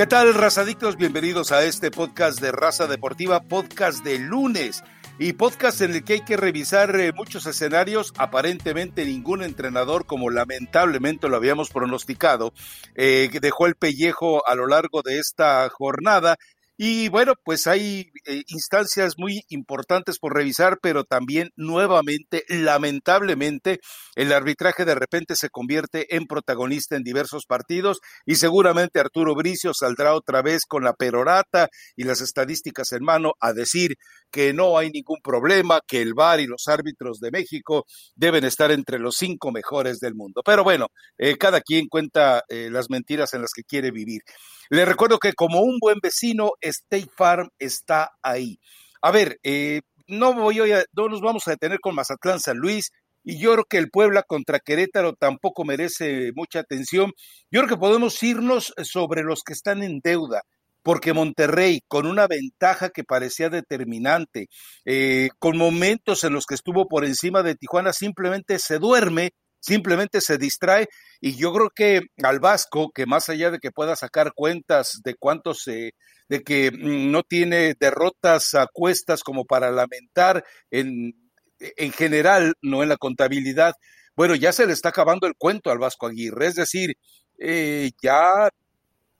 [0.00, 0.96] ¿Qué tal, razadictos?
[0.96, 4.82] Bienvenidos a este podcast de Raza Deportiva, podcast de lunes
[5.18, 8.14] y podcast en el que hay que revisar eh, muchos escenarios.
[8.16, 12.54] Aparentemente ningún entrenador, como lamentablemente lo habíamos pronosticado,
[12.94, 16.38] eh, dejó el pellejo a lo largo de esta jornada
[16.82, 23.80] y bueno, pues hay eh, instancias muy importantes por revisar, pero también nuevamente, lamentablemente,
[24.16, 29.72] el arbitraje de repente se convierte en protagonista en diversos partidos y seguramente Arturo Bricio
[29.74, 33.96] saldrá otra vez con la perorata y las estadísticas en mano a decir
[34.30, 37.84] que no hay ningún problema, que el VAR y los árbitros de México
[38.14, 40.40] deben estar entre los cinco mejores del mundo.
[40.42, 40.86] Pero bueno,
[41.18, 44.22] eh, cada quien cuenta eh, las mentiras en las que quiere vivir.
[44.70, 48.60] Le recuerdo que como un buen vecino, State Farm está ahí.
[49.02, 52.92] A ver, eh, no, voy a, no nos vamos a detener con Mazatlán San Luis,
[53.24, 57.12] y yo creo que el Puebla contra Querétaro tampoco merece mucha atención.
[57.50, 60.42] Yo creo que podemos irnos sobre los que están en deuda,
[60.84, 64.46] porque Monterrey, con una ventaja que parecía determinante,
[64.84, 70.20] eh, con momentos en los que estuvo por encima de Tijuana, simplemente se duerme simplemente
[70.20, 70.88] se distrae
[71.20, 75.14] y yo creo que al Vasco, que más allá de que pueda sacar cuentas de
[75.14, 75.94] cuántos se,
[76.28, 81.14] de que mm, no tiene derrotas a cuestas como para lamentar en,
[81.58, 83.74] en general, no en la contabilidad,
[84.16, 86.94] bueno, ya se le está acabando el cuento al Vasco Aguirre, es decir,
[87.38, 88.50] eh, ya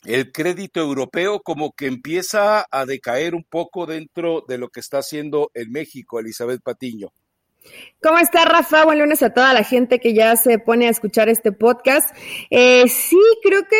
[0.04, 4.98] el crédito europeo como que empieza a decaer un poco dentro de lo que está
[4.98, 7.08] haciendo en México, Elizabeth Patiño.
[8.02, 8.84] ¿Cómo está Rafa?
[8.84, 12.14] Buen lunes a toda la gente que ya se pone a escuchar este podcast.
[12.50, 13.76] Eh, sí, creo que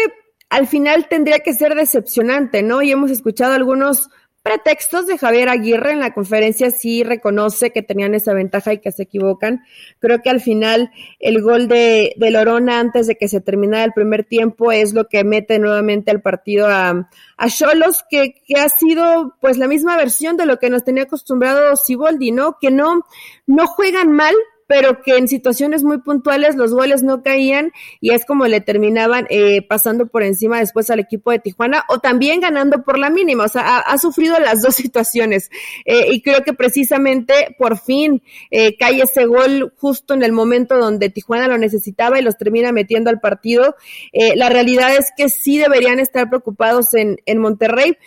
[0.51, 2.83] al final tendría que ser decepcionante, ¿no?
[2.83, 4.11] Y hemos escuchado algunos
[4.43, 8.91] pretextos de Javier Aguirre en la conferencia sí reconoce que tenían esa ventaja y que
[8.91, 9.63] se equivocan.
[9.99, 13.93] Creo que al final el gol de, de Lorona antes de que se terminara el
[13.93, 17.07] primer tiempo es lo que mete nuevamente al partido a,
[17.49, 21.75] Cholos, que, que ha sido pues la misma versión de lo que nos tenía acostumbrado
[21.77, 22.59] Siboldi, ¿no?
[22.61, 23.07] Que no,
[23.47, 24.35] no juegan mal,
[24.71, 29.27] pero que en situaciones muy puntuales los goles no caían y es como le terminaban
[29.29, 33.47] eh, pasando por encima después al equipo de Tijuana o también ganando por la mínima.
[33.47, 35.51] O sea, ha, sufrido las dos situaciones
[35.87, 38.23] eh, y creo que precisamente por fin
[38.53, 42.71] eh, cae ese gol justo en el momento donde Tijuana lo necesitaba y los termina
[42.71, 43.75] metiendo al partido.
[44.13, 47.99] la realidad es que sí deberían estar preocupados en, en Monterrey,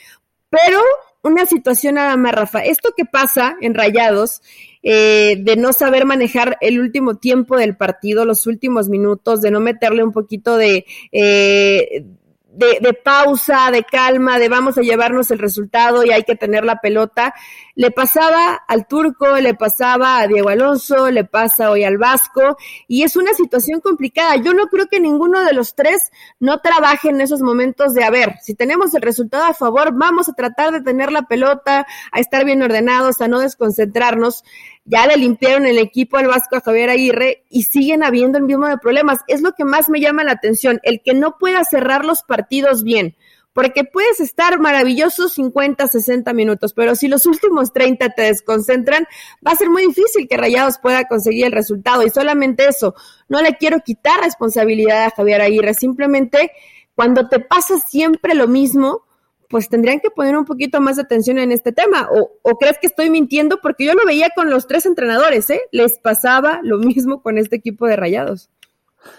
[0.50, 0.80] pero
[1.24, 2.64] una situación nada más, Rafa.
[2.64, 4.42] Esto que pasa en Rayados
[4.84, 9.62] eh, de no saber manejar el último tiempo del partido, los últimos minutos, de no
[9.62, 12.06] meterle un poquito de, eh,
[12.54, 16.64] de, de, pausa, de calma, de vamos a llevarnos el resultado y hay que tener
[16.64, 17.34] la pelota.
[17.76, 22.58] Le pasaba al turco, le pasaba a Diego Alonso, le pasa hoy al Vasco
[22.88, 24.36] y es una situación complicada.
[24.36, 28.12] Yo no creo que ninguno de los tres no trabaje en esos momentos de, a
[28.12, 32.20] ver, si tenemos el resultado a favor, vamos a tratar de tener la pelota, a
[32.20, 34.44] estar bien ordenados, a no desconcentrarnos
[34.86, 38.68] ya le limpiaron el equipo al Vasco a Javier Aguirre y siguen habiendo el mismo
[38.68, 39.20] de problemas.
[39.28, 42.84] Es lo que más me llama la atención, el que no pueda cerrar los partidos
[42.84, 43.16] bien.
[43.54, 49.06] Porque puedes estar maravillosos 50, 60 minutos, pero si los últimos 30 te desconcentran,
[49.46, 52.02] va a ser muy difícil que Rayados pueda conseguir el resultado.
[52.02, 52.96] Y solamente eso,
[53.30, 56.52] no le quiero quitar responsabilidad a Javier Aguirre, simplemente
[56.96, 59.04] cuando te pasa siempre lo mismo,
[59.50, 62.10] pues tendrían que poner un poquito más de atención en este tema.
[62.12, 63.60] O, o, crees que estoy mintiendo?
[63.62, 65.62] Porque yo lo veía con los tres entrenadores, ¿eh?
[65.72, 68.50] Les pasaba lo mismo con este equipo de rayados.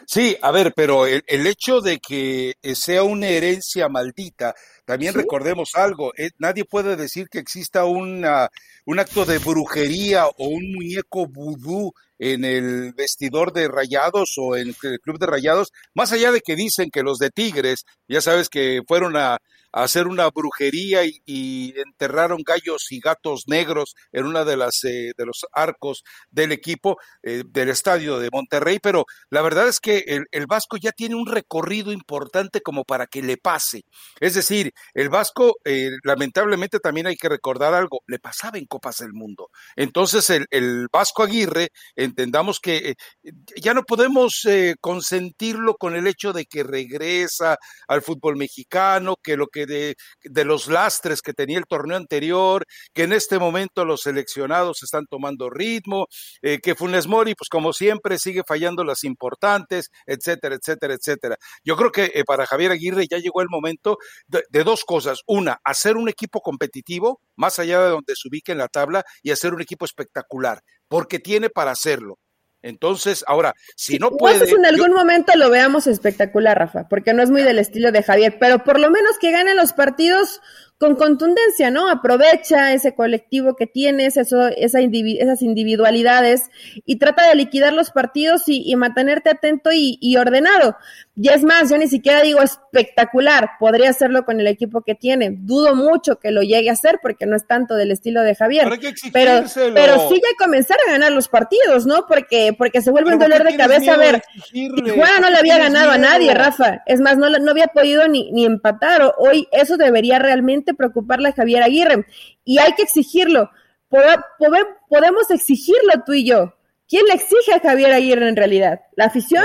[0.07, 4.55] Sí, a ver, pero el, el hecho de que sea una herencia maldita,
[4.85, 5.19] también ¿Sí?
[5.19, 8.49] recordemos algo, eh, nadie puede decir que exista una,
[8.85, 14.69] un acto de brujería o un muñeco vudú en el vestidor de Rayados o en
[14.69, 18.49] el club de Rayados, más allá de que dicen que los de Tigres, ya sabes
[18.49, 19.39] que fueron a,
[19.83, 25.27] hacer una brujería y, enterraron gallos y gatos negros en una de las eh, de
[25.27, 30.27] los arcos del equipo eh, del estadio de Monterrey, pero la verdad es que el,
[30.31, 33.83] el, Vasco ya tiene un recorrido importante como para que le pase.
[34.21, 38.99] Es decir, el Vasco, eh, lamentablemente también hay que recordar algo, le pasaba en Copas
[38.99, 39.49] del Mundo.
[39.77, 46.07] Entonces el, el Vasco Aguirre, entendamos que eh, ya no podemos eh, consentirlo con el
[46.07, 51.59] hecho de que regresa al fútbol mexicano, que lo que de, los lastres que tenía
[51.59, 56.07] el torneo anterior, que en este momento los seleccionados están tomando ritmo,
[56.43, 61.37] eh, que Funes Mori, pues como siempre, sigue fallando las importantes, etcétera, etcétera, etcétera.
[61.65, 65.21] Yo creo que eh, para Javier Aguirre ya llegó el momento de, de, dos cosas.
[65.27, 69.31] Una, hacer un equipo competitivo, más allá de donde se ubique en la tabla, y
[69.31, 72.19] hacer un equipo espectacular, porque tiene para hacerlo
[72.65, 74.47] Entonces, ahora, si no puede.
[74.47, 78.03] Si en algún momento lo veamos espectacular, Rafa, porque no es muy del estilo de
[78.03, 80.41] Javier, pero por lo menos que ganen los partidos
[80.79, 81.89] con contundencia, ¿no?
[81.89, 86.51] Aprovecha ese colectivo que tienes, eso, esa esas individualidades
[86.85, 90.77] y trata de liquidar los partidos y, mantenerte atento y, ordenado.
[91.17, 95.31] Y es más, yo ni siquiera digo espectacular, podría hacerlo con el equipo que tiene.
[95.31, 98.69] Dudo mucho que lo llegue a hacer porque no es tanto del estilo de Javier.
[99.13, 99.45] Pero,
[99.75, 102.07] pero, sí ya comenzar a ganar los partidos, ¿no?
[102.09, 104.23] Porque, porque se vuelve un dolor de cabeza a ver.
[104.53, 106.83] Tijuana no le había ganado a nadie, Rafa.
[106.87, 109.15] Es más, no, no había podido ni, ni empatar.
[109.19, 112.07] Hoy eso debería realmente preocuparle a Javier Aguirre.
[112.45, 113.51] Y hay que exigirlo.
[113.91, 116.55] Podemos exigirlo tú y yo.
[116.89, 118.81] ¿Quién le exige a Javier Aguirre en realidad?
[118.97, 119.45] ¿La afición?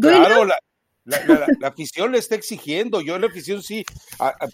[0.00, 0.56] Claro, la,
[1.04, 3.00] la, afición le está exigiendo.
[3.00, 3.84] Yo en la afición sí,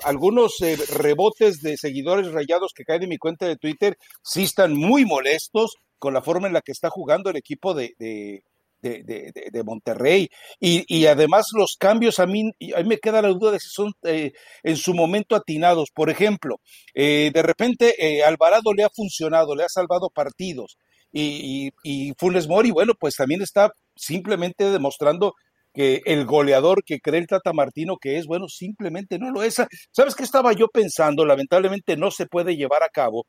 [0.05, 4.75] algunos eh, rebotes de seguidores rayados que caen en mi cuenta de Twitter sí están
[4.75, 8.45] muy molestos con la forma en la que está jugando el equipo de, de,
[8.83, 10.29] de, Monterrey.
[10.61, 13.69] Y, y, además los cambios a mí, a mí me queda la duda de si
[13.69, 14.33] son eh,
[14.63, 15.91] en su momento atinados.
[15.93, 16.61] Por ejemplo,
[16.95, 20.79] eh, de repente Alvarado le ha funcionado, le ha salvado partidos.
[21.13, 25.35] Y, y, y Funes Mori, bueno, pues también está simplemente demostrando
[25.77, 29.57] que el goleador que cree el Tata Martino que es, bueno, simplemente no lo es.
[29.91, 31.27] ¿Sabes qué estaba yo pensando?
[31.27, 33.27] Lamentablemente no se puede llevar a cabo.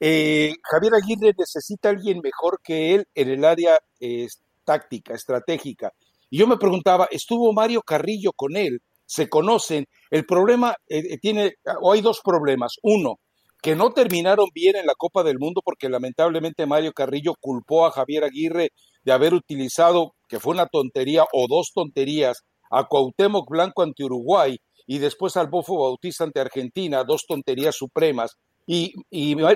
[0.00, 4.26] Eh, Javier Aguirre necesita a alguien mejor que él en el área eh,
[4.64, 5.92] táctica, estratégica.
[6.30, 8.80] Y yo me preguntaba, ¿estuvo Mario Carrillo con él?
[9.06, 9.86] ¿Se conocen?
[10.10, 12.74] El problema eh, tiene, o hay dos problemas.
[12.82, 13.16] Uno,
[13.62, 17.90] que no terminaron bien en la Copa del Mundo porque lamentablemente Mario Carrillo culpó a
[17.90, 18.70] Javier Aguirre
[19.02, 24.56] de haber utilizado, que fue una tontería o dos tonterías, a Cuauhtémoc Blanco ante Uruguay
[24.86, 28.36] y después al Bofo Bautista ante Argentina, dos tonterías supremas.
[28.66, 28.92] Y,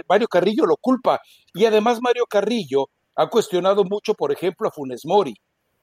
[0.08, 1.20] Mario Carrillo lo culpa.
[1.52, 5.34] Y además Mario Carrillo ha cuestionado mucho, por ejemplo, a Funes Mori.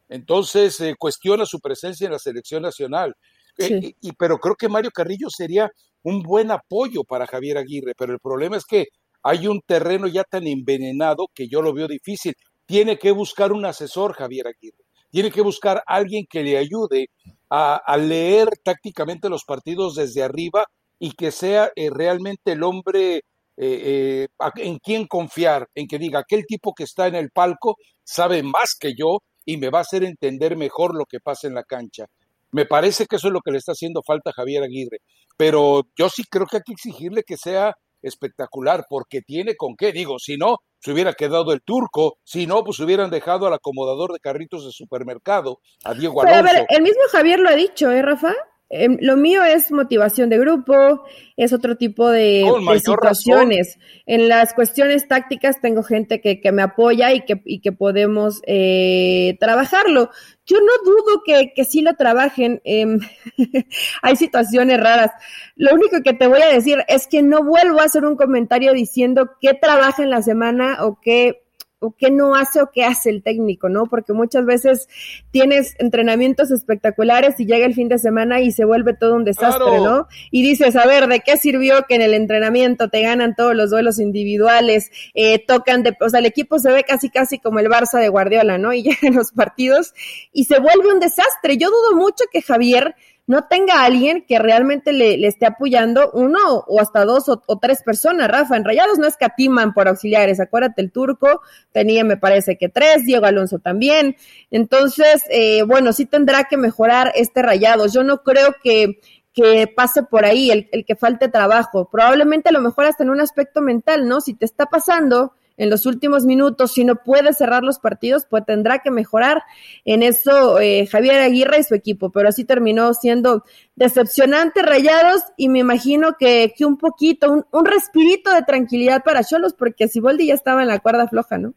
[0.09, 3.15] Entonces eh, cuestiona su presencia en la selección nacional.
[3.57, 5.69] Eh, y, pero creo que Mario Carrillo sería
[6.03, 8.87] un buen apoyo para Javier Aguirre, pero el problema es que
[9.23, 12.33] hay un terreno ya tan envenenado que yo lo veo difícil
[12.71, 14.85] tiene que buscar un asesor, Javier Aguirre.
[15.09, 17.09] Tiene que buscar alguien que le ayude
[17.49, 20.65] a, leer tácticamente los partidos desde arriba
[20.97, 23.23] y que sea eh, realmente el hombre
[23.57, 27.75] eh, eh, en quien confiar, en que diga, aquel tipo que está en el palco
[28.03, 31.55] sabe más que yo y me va a hacer entender mejor lo que pasa en
[31.55, 32.05] la cancha.
[32.51, 34.99] Me parece que eso es lo que le está haciendo falta a Javier Aguirre,
[35.37, 39.91] pero yo sí creo que hay que exigirle que sea espectacular, porque tiene con qué,
[39.91, 44.11] digo, si no, se hubiera quedado el turco, si no, pues hubieran dejado al acomodador
[44.11, 46.41] de carritos de supermercado, a Diego Alonso.
[46.43, 48.33] Pero a ver, el mismo Javier lo ha dicho, ¿eh, Rafa?
[48.73, 51.03] Em, lo mío es motivación de grupo,
[51.35, 52.45] es otro tipo de,
[52.81, 53.77] situaciones.
[54.05, 58.41] En las cuestiones tácticas tengo gente que, que me apoya y que, y que podemos
[58.47, 60.09] eh, trabajarlo.
[60.45, 62.61] Yo no dudo que, que sí lo trabajen.
[62.63, 62.99] Em,
[64.01, 65.11] hay situaciones raras.
[65.57, 68.71] Lo único que te voy a decir es que no vuelvo a hacer un comentario
[68.71, 71.43] diciendo qué trabaja en la semana o qué
[71.81, 73.87] o qué no hace o qué hace el técnico, ¿no?
[73.87, 74.87] Porque muchas veces
[75.31, 79.79] tienes entrenamientos espectaculares y llega el fin de semana y se vuelve todo un desastre,
[79.79, 80.07] ¿no?
[80.29, 83.71] Y dices, a ver, ¿de qué sirvió que en el entrenamiento te ganan todos los
[83.71, 87.67] duelos individuales, eh, tocan de, o sea, el equipo se ve casi casi como el
[87.67, 88.73] Barça de Guardiola, ¿no?
[88.73, 89.95] Y llegan los partidos
[90.31, 91.57] y se vuelve un desastre.
[91.57, 92.95] Yo dudo mucho que Javier
[93.27, 98.27] no tenga alguien que realmente le, esté apoyando uno o hasta dos o, tres personas.
[98.27, 100.39] Rafa, en Rayados no escatiman por auxiliares.
[100.39, 104.17] Acuérdate, el turco tenía, me parece que tres, Diego Alonso también.
[104.49, 107.93] Entonces, eh, bueno, sí tendrá que mejorar este Rayados.
[107.93, 108.99] Yo no creo que
[109.33, 111.87] que pase por ahí, el, el que falte trabajo.
[111.89, 114.19] Probablemente a lo mejor hasta en un aspecto mental, ¿no?
[114.19, 118.45] Si te está pasando, en los últimos minutos, si no puede cerrar los partidos, pues
[118.45, 119.43] tendrá que mejorar
[119.85, 123.43] en eso eh, Javier Aguirre y su equipo, pero así terminó siendo
[123.75, 129.53] decepcionante Rayados y me imagino que, un poquito, un, un respirito de tranquilidad para Cholos,
[129.53, 131.53] porque Siboldi ya estaba en la cuerda floja, ¿no?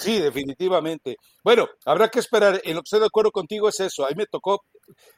[0.00, 1.18] Sí, definitivamente.
[1.44, 2.60] Bueno, habrá que esperar.
[2.64, 4.06] En lo que estoy de acuerdo contigo es eso.
[4.06, 4.64] Ahí me tocó,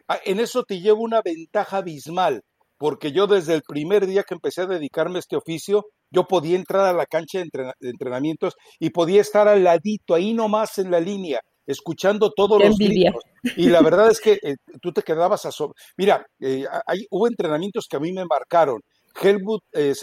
[0.08, 2.42] ah, en eso te llevo una ventaja abismal,
[2.78, 6.56] porque yo desde el primer día que empecé a dedicarme a este oficio, yo podía
[6.56, 11.00] entrar a la cancha de, entrenamientos y podía estar al ladito, ahí nomás en la
[11.00, 13.22] línea, escuchando todos los gritos.
[13.56, 15.50] Y la verdad es que eh, tú te quedabas a
[15.96, 18.80] Mira, eh, hay, hubo entrenamientos que a mí me marcaron.
[19.20, 19.94] Helmut eh,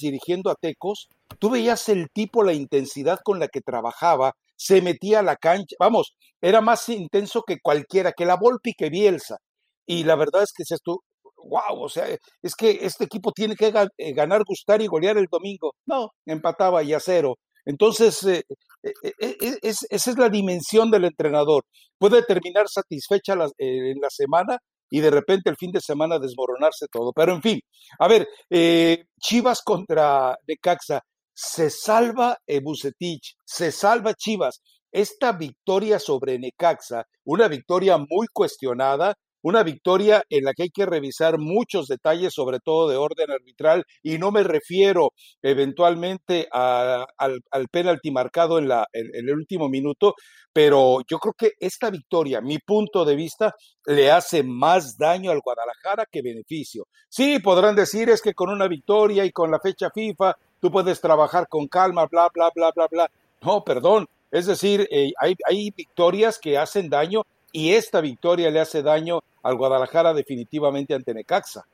[0.00, 1.08] dirigiendo a Tecos,
[1.38, 5.74] tú veías el tipo, la intensidad con la que trabajaba, se metía a la cancha,
[5.80, 9.38] vamos, era más intenso que cualquiera, que la Volpi que Bielsa.
[9.86, 11.00] Y la verdad es que tú,
[11.48, 12.06] wow, o sea,
[12.42, 15.74] es que este equipo tiene que eh, ganar, gustar y golear el domingo.
[15.86, 17.36] No, empataba y a cero.
[17.64, 18.42] Entonces, eh,
[19.62, 21.64] esa es la dimensión del entrenador.
[21.98, 24.58] Puede terminar satisfecha en la semana
[24.90, 27.12] y de repente el fin de semana desmoronarse todo.
[27.14, 27.60] Pero en fin,
[27.98, 28.28] a ver,
[29.18, 31.00] Chivas contra Necaxa,
[31.32, 34.60] se salva Bucetich, se salva Chivas.
[34.92, 40.86] Esta victoria sobre Necaxa, una victoria muy cuestionada, una victoria en la que hay que
[40.86, 47.68] revisar muchos detalles, sobre todo de orden arbitral, y no me refiero eventualmente al, al,
[47.70, 50.14] penalti marcado en, la, en, el último minuto,
[50.50, 55.42] pero yo creo que esta victoria, mi punto de vista, le hace más daño al
[55.44, 56.86] Guadalajara que beneficio.
[57.10, 61.02] Sí, podrán decir es que con una victoria y con la fecha FIFA tú puedes
[61.02, 63.10] trabajar con calma, bla, bla, bla, bla, bla.
[63.42, 64.06] No, perdón.
[64.30, 67.24] Es decir, eh, hay, hay victorias que hacen daño
[67.54, 71.64] y esta victoria le hace daño al Guadalajara definitivamente ante Necaxa.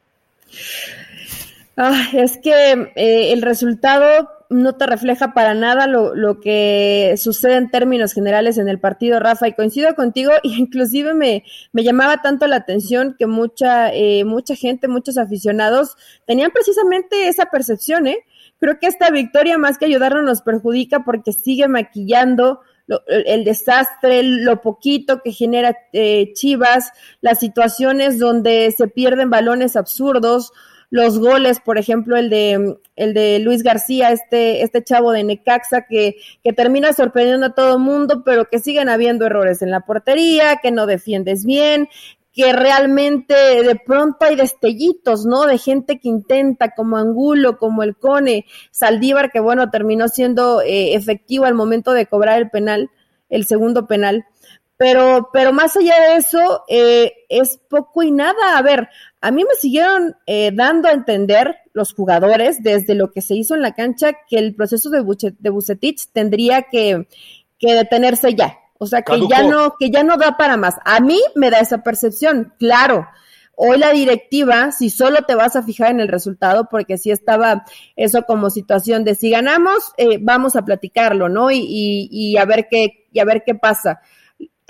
[1.77, 7.71] Ah, es que eh, el resultado no te refleja para nada lo, que sucede en
[7.71, 12.57] términos generales en el partido, Rafa, y coincido contigo, inclusive me, me llamaba tanto la
[12.57, 15.97] atención que mucha, eh, mucha gente, muchos aficionados
[16.27, 18.19] tenían precisamente esa percepción, ¿eh?
[18.59, 22.61] Creo que esta victoria más que ayudarnos nos perjudica porque sigue maquillando
[23.07, 30.53] el desastre, lo poquito que genera eh, Chivas, las situaciones donde se pierden balones absurdos,
[30.91, 35.87] los goles, por ejemplo, el de, el de Luis García, este, este chavo de Necaxa
[35.89, 40.57] que, que termina sorprendiendo a todo mundo, pero que siguen habiendo errores en la portería,
[40.57, 41.89] que no defiendes bien,
[42.33, 45.47] que realmente de pronto hay destellitos, ¿no?
[45.47, 50.95] De gente que intenta, como Angulo, como el Cone, Saldívar, que bueno, terminó siendo eh,
[50.95, 52.91] efectivo al momento de cobrar el penal,
[53.29, 54.27] el segundo penal.
[54.77, 58.57] Pero, pero más allá de eso, eh, es poco y nada.
[58.57, 58.89] A ver,
[59.21, 63.55] a mí me siguieron eh, dando a entender los jugadores desde lo que se hizo
[63.55, 67.07] en la cancha que el proceso de, Bucetich tendría que,
[67.59, 70.77] que detenerse ya, o sea, que ya no, que ya no da para más.
[70.87, 73.07] A mí me da esa percepción, claro.
[73.55, 77.67] Hoy la directiva, si solo te vas a fijar en el resultado, porque si estaba
[77.95, 81.51] eso como situación de si ganamos, eh, vamos a platicarlo, ¿no?
[81.51, 84.01] Y, y, y a ver qué, y a ver qué pasa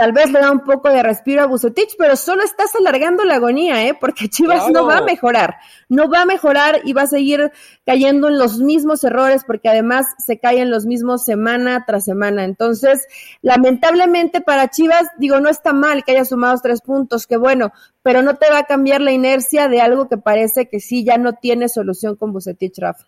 [0.01, 3.35] tal vez le da un poco de respiro a Bucetich, pero solo estás alargando la
[3.35, 3.93] agonía, ¿eh?
[3.93, 5.57] Porque Chivas no va a mejorar,
[5.91, 7.53] no va a mejorar y va a seguir
[7.85, 12.45] cayendo en los mismos errores, porque además se caen los mismos semana tras semana.
[12.45, 13.07] Entonces,
[13.43, 18.23] lamentablemente para Chivas, digo, no está mal que haya sumado tres puntos, que bueno, pero
[18.23, 21.35] no te va a cambiar la inercia de algo que parece que sí ya no
[21.35, 23.07] tiene solución con Bucetich, Rafa.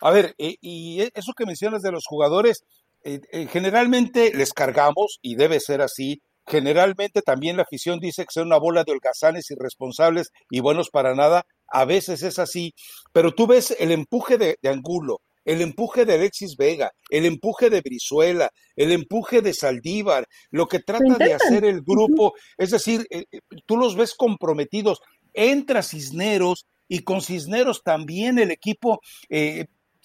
[0.00, 2.64] A ver, eh, y eso que mencionas de los jugadores,
[3.04, 8.32] eh, eh, generalmente les cargamos, y debe ser así, generalmente también la afición dice que
[8.32, 12.74] son una bola de holgazanes irresponsables y buenos para nada, a veces es así,
[13.12, 17.80] pero tú ves el empuje de, Angulo, el empuje de Alexis Vega, el empuje de
[17.80, 23.24] Brizuela, el empuje de Saldívar, lo que trata de hacer el grupo, es decir, eh,
[23.66, 25.00] tú los ves comprometidos,
[25.32, 29.00] entra Cisneros y con Cisneros también el equipo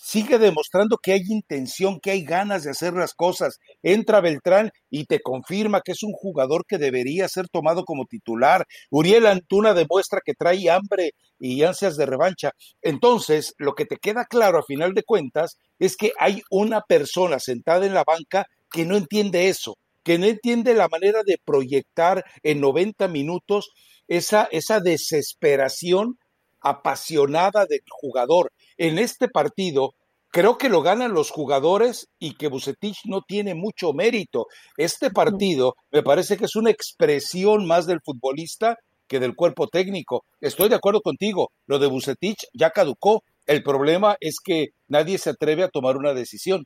[0.01, 3.59] sigue demostrando que hay intención, que hay ganas de hacer las cosas.
[3.83, 8.65] Entra Beltrán y te confirma que es un jugador que debería ser tomado como titular.
[8.89, 12.51] Uriel Antuna demuestra que trae hambre y ansias de revancha.
[12.81, 17.39] Entonces, lo que te queda claro a final de cuentas es que hay una persona
[17.39, 22.23] sentada en la banca que no entiende eso, que no entiende la manera de proyectar
[22.41, 23.71] en 90 minutos
[24.07, 26.17] esa, esa desesperación
[26.61, 28.51] apasionada del jugador.
[28.79, 29.93] En este partido,
[30.29, 34.47] creo que lo ganan los jugadores y que Bucetich no tiene mucho mérito.
[34.77, 40.23] Este partido me parece que es una expresión más del futbolista que del cuerpo técnico.
[40.39, 43.23] Estoy de acuerdo contigo, lo de Bucetich ya caducó.
[43.45, 46.65] El problema es que nadie se atreve a tomar una decisión.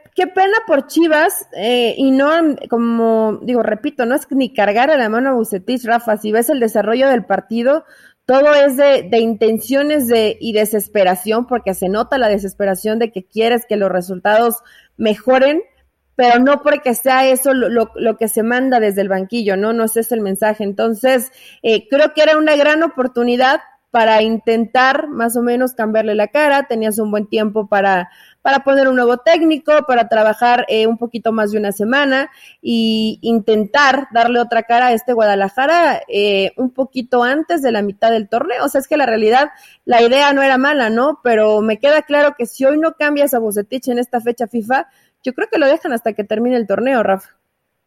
[0.15, 2.31] qué pena por Chivas, eh, y no,
[2.69, 6.49] como digo, repito, no es ni cargar a la mano a Bucetich, Rafa, si ves
[6.49, 7.85] el desarrollo del partido,
[8.25, 13.25] todo es de, de intenciones de, y desesperación, porque se nota la desesperación de que
[13.25, 14.57] quieres que los resultados
[14.97, 15.61] mejoren,
[16.15, 19.73] pero no porque sea eso lo, lo, lo que se manda desde el banquillo, ¿no?
[19.73, 20.63] No es ese el mensaje.
[20.63, 21.31] Entonces,
[21.63, 23.61] eh, creo que era una gran oportunidad
[23.91, 28.09] para intentar más o menos cambiarle la cara, tenías un buen tiempo para,
[28.41, 32.31] para poner un nuevo técnico, para trabajar eh, un poquito más de una semana
[32.61, 38.11] y intentar darle otra cara a este Guadalajara eh, un poquito antes de la mitad
[38.11, 38.63] del torneo.
[38.63, 39.49] O sea, es que la realidad,
[39.83, 41.19] la idea no era mala, ¿no?
[41.21, 44.87] Pero me queda claro que si hoy no cambias a Bocetich en esta fecha FIFA,
[45.21, 47.29] yo creo que lo dejan hasta que termine el torneo, Rafa.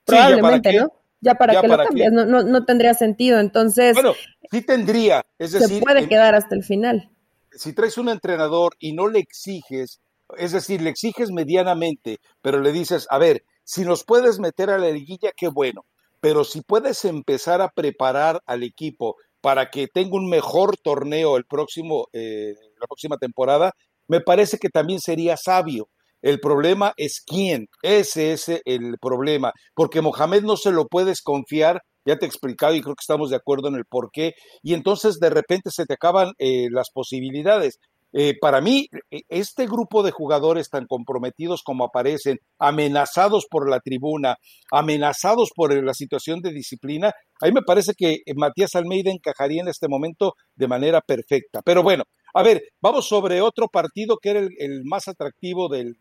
[0.04, 0.92] Probablemente, ¿no?
[1.24, 3.40] Ya para que lo cambias, no, no, no, tendría sentido.
[3.40, 4.12] Entonces, bueno,
[4.50, 7.10] sí tendría, es decir, se puede quedar hasta el final.
[7.50, 10.00] Si traes un entrenador y no le exiges,
[10.36, 14.78] es decir, le exiges medianamente, pero le dices, a ver, si nos puedes meter a
[14.78, 15.86] la liguilla, qué bueno,
[16.20, 21.44] pero si puedes empezar a preparar al equipo para que tenga un mejor torneo el
[21.44, 23.72] próximo, eh, la próxima temporada,
[24.08, 25.88] me parece que también sería sabio.
[26.24, 27.68] El problema es quién.
[27.82, 29.52] Ese es el problema.
[29.74, 31.82] Porque Mohamed no se lo puedes confiar.
[32.06, 34.32] Ya te he explicado y creo que estamos de acuerdo en el por qué.
[34.62, 37.78] Y entonces de repente se te acaban eh, las posibilidades.
[38.14, 43.80] Eh, para mí, e, este grupo de jugadores tan comprometidos como aparecen, amenazados por la
[43.80, 44.36] tribuna,
[44.72, 47.12] amenazados por la situación de disciplina,
[47.42, 51.60] ahí me parece que Matías Almeida encajaría en este momento de manera perfecta.
[51.62, 52.04] Pero bueno,
[52.34, 55.94] a ver, vamos sobre otro partido que era el, más atractivo de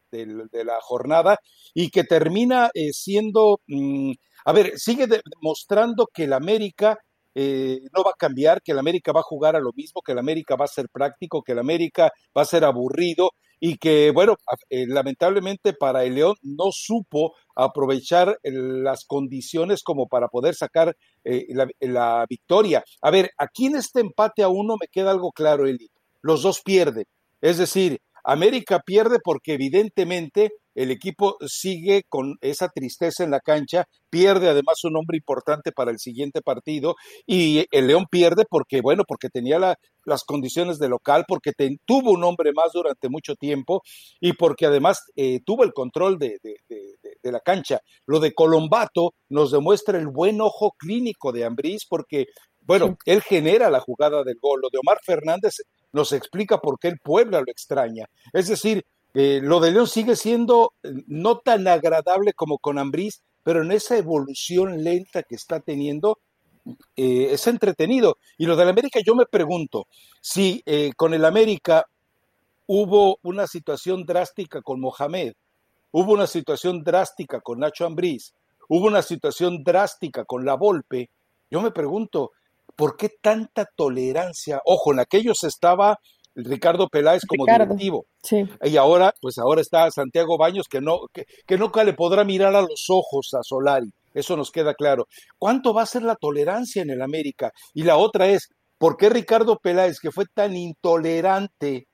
[0.66, 1.38] la jornada
[1.76, 4.14] y que termina eh, siendo, mm,
[4.46, 6.98] a ver, sigue demostrando que el América
[7.36, 10.14] eh, no va a cambiar, que el América va a jugar a lo mismo, que
[10.14, 14.12] el América va a ser práctico, que el América va a ser aburrido y que,
[14.12, 14.36] bueno,
[14.70, 21.68] eh, lamentablemente para el León no supo aprovechar las condiciones como para poder sacar la,
[21.80, 22.84] la, victoria.
[23.02, 25.93] A ver, aquí en este empate a uno me queda algo claro, Eli
[26.24, 27.06] los dos pierden.
[27.42, 33.86] Es decir, América pierde porque evidentemente el equipo sigue con esa tristeza en la cancha,
[34.10, 36.96] pierde además un hombre importante para el siguiente partido
[37.28, 39.60] y el León pierde porque, bueno, porque tenía
[40.06, 41.52] las condiciones de local, porque
[41.86, 43.82] tuvo un hombre más durante mucho tiempo
[44.20, 47.80] y porque además eh, tuvo el control de, de, la cancha.
[48.06, 52.26] Lo de Colombato nos demuestra el buen ojo clínico de Ambriz porque
[52.66, 54.62] bueno, él genera la jugada del gol.
[54.62, 55.56] Lo de Omar Fernández
[55.94, 58.10] nos explica por qué el Puebla lo extraña.
[58.34, 63.22] Es decir, eh, lo de León sigue siendo eh, no tan agradable como con Ambriz,
[63.44, 66.20] pero en esa evolución lenta que está teniendo,
[66.96, 68.18] eh, es entretenido.
[68.38, 69.88] Y lo del América, yo me pregunto
[70.20, 70.64] si
[70.96, 71.86] con el América
[72.66, 75.34] hubo una situación drástica con Mohamed,
[75.92, 78.34] hubo una situación drástica con Nacho Ambriz,
[78.70, 81.10] hubo una situación drástica con La Volpe.
[81.52, 82.32] Yo me pregunto,
[82.76, 84.62] ¿por qué tanta tolerancia?
[84.66, 86.00] Ojo, en aquellos estaba
[86.36, 88.06] Ricardo Peláez como directivo.
[88.64, 92.56] Y ahora, pues ahora está Santiago Baños que no, que, que nunca le podrá mirar
[92.56, 93.92] a los ojos a Solari.
[94.14, 95.08] Eso nos queda claro.
[95.38, 97.52] ¿Cuánto va a ser la tolerancia en el América?
[97.74, 101.88] Y la otra es, ¿por qué Ricardo Peláez, que fue tan intolerante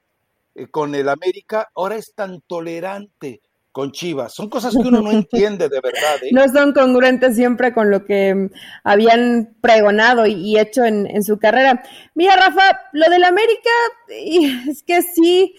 [0.55, 3.41] eh, con el América, ahora es tan tolerante
[3.79, 4.33] con Chivas.
[4.33, 6.17] Son cosas que uno no entiende de verdad.
[6.21, 6.29] ¿eh?
[6.33, 8.49] No son congruentes siempre con lo que mm,
[8.83, 11.81] habían pregonado y, hecho en, su carrera.
[12.13, 13.69] Mira, Rafa, lo del América,
[14.09, 15.55] es que sí,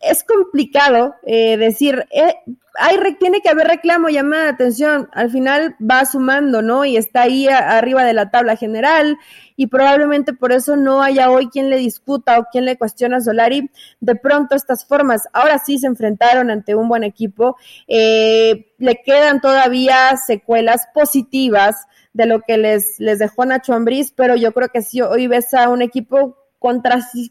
[0.00, 2.34] es complicado eh, decir, eh,
[2.78, 6.84] hay, tiene que haber reclamo, llamada de atención, al final va sumando, ¿no?
[6.84, 9.16] Y está ahí arriba de la tabla general
[9.56, 13.20] y probablemente por eso no haya hoy quien le discuta o quien le cuestiona a
[13.20, 13.70] Solari
[14.00, 15.22] de pronto estas formas.
[15.32, 22.26] Ahora sí se enfrentaron ante un buen equipo, eh, le quedan todavía secuelas positivas de
[22.26, 25.68] lo que les, les dejó Nacho Ambriz, pero yo creo que sí, hoy ves a
[25.68, 26.82] un equipo con,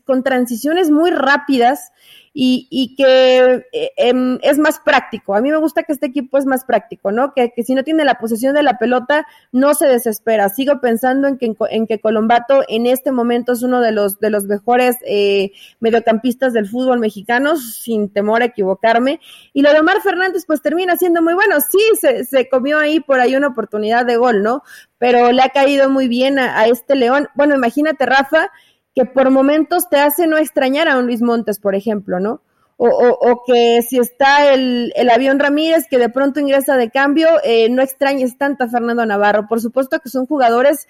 [0.05, 1.91] con transiciones muy rápidas
[2.37, 5.35] y, y que eh, em, es más práctico.
[5.35, 7.33] A mí me gusta que este equipo es más práctico, ¿no?
[7.33, 10.49] Que, que, si no tiene la posesión de la pelota, no se desespera.
[10.49, 14.31] Sigo pensando en que, en que Colombato en este momento es uno de los, de
[14.31, 19.21] los mejores eh, mediocampistas del fútbol mexicano, sin temor a equivocarme.
[19.53, 21.61] Y lo de Omar Fernández, pues termina siendo muy bueno.
[21.61, 24.61] Sí, se, se comió ahí por ahí una oportunidad de gol, ¿no?
[24.97, 27.29] Pero le ha caído muy bien a, a este León.
[27.33, 28.51] Bueno, imagínate, Rafa,
[28.95, 32.41] que por momentos te hace no extrañar a un Luis Montes, por ejemplo, ¿no?
[32.77, 37.29] O, o, que si está el, el, avión Ramírez que de pronto ingresa de cambio,
[37.45, 39.47] eh, no extrañes tanto a Fernando Navarro.
[39.47, 40.85] Por supuesto que son jugadores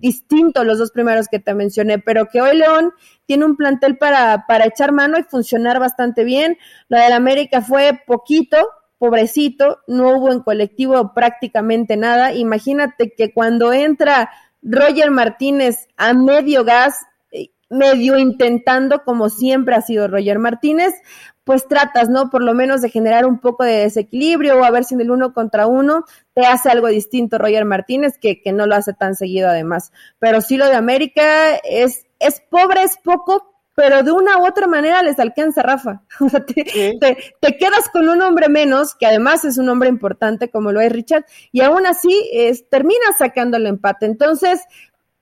[0.00, 2.92] distintos los dos primeros que te mencioné, pero que hoy León
[3.24, 6.58] tiene un plantel para, para echar mano y funcionar bastante bien.
[6.88, 8.58] La del América fue poquito,
[8.98, 12.34] pobrecito, no hubo en colectivo prácticamente nada.
[12.34, 14.30] Imagínate que cuando entra
[14.62, 16.96] Roger Martínez a medio gas,
[17.70, 20.92] medio intentando, como siempre ha sido Roger Martínez,
[21.44, 22.30] pues tratas, ¿no?
[22.30, 25.10] Por lo menos de generar un poco de desequilibrio o a ver si en el
[25.10, 26.04] uno contra uno
[26.34, 29.92] te hace algo distinto Roger Martínez, que, que no lo hace tan seguido además.
[30.18, 34.66] Pero sí lo de América es, es pobre, es poco, pero de una u otra
[34.66, 36.02] manera les alcanza, Rafa.
[36.20, 40.50] O sea, te, te, quedas con un hombre menos, que además es un hombre importante
[40.50, 44.06] como lo es Richard, y aún así es, termina sacando el empate.
[44.06, 44.60] Entonces,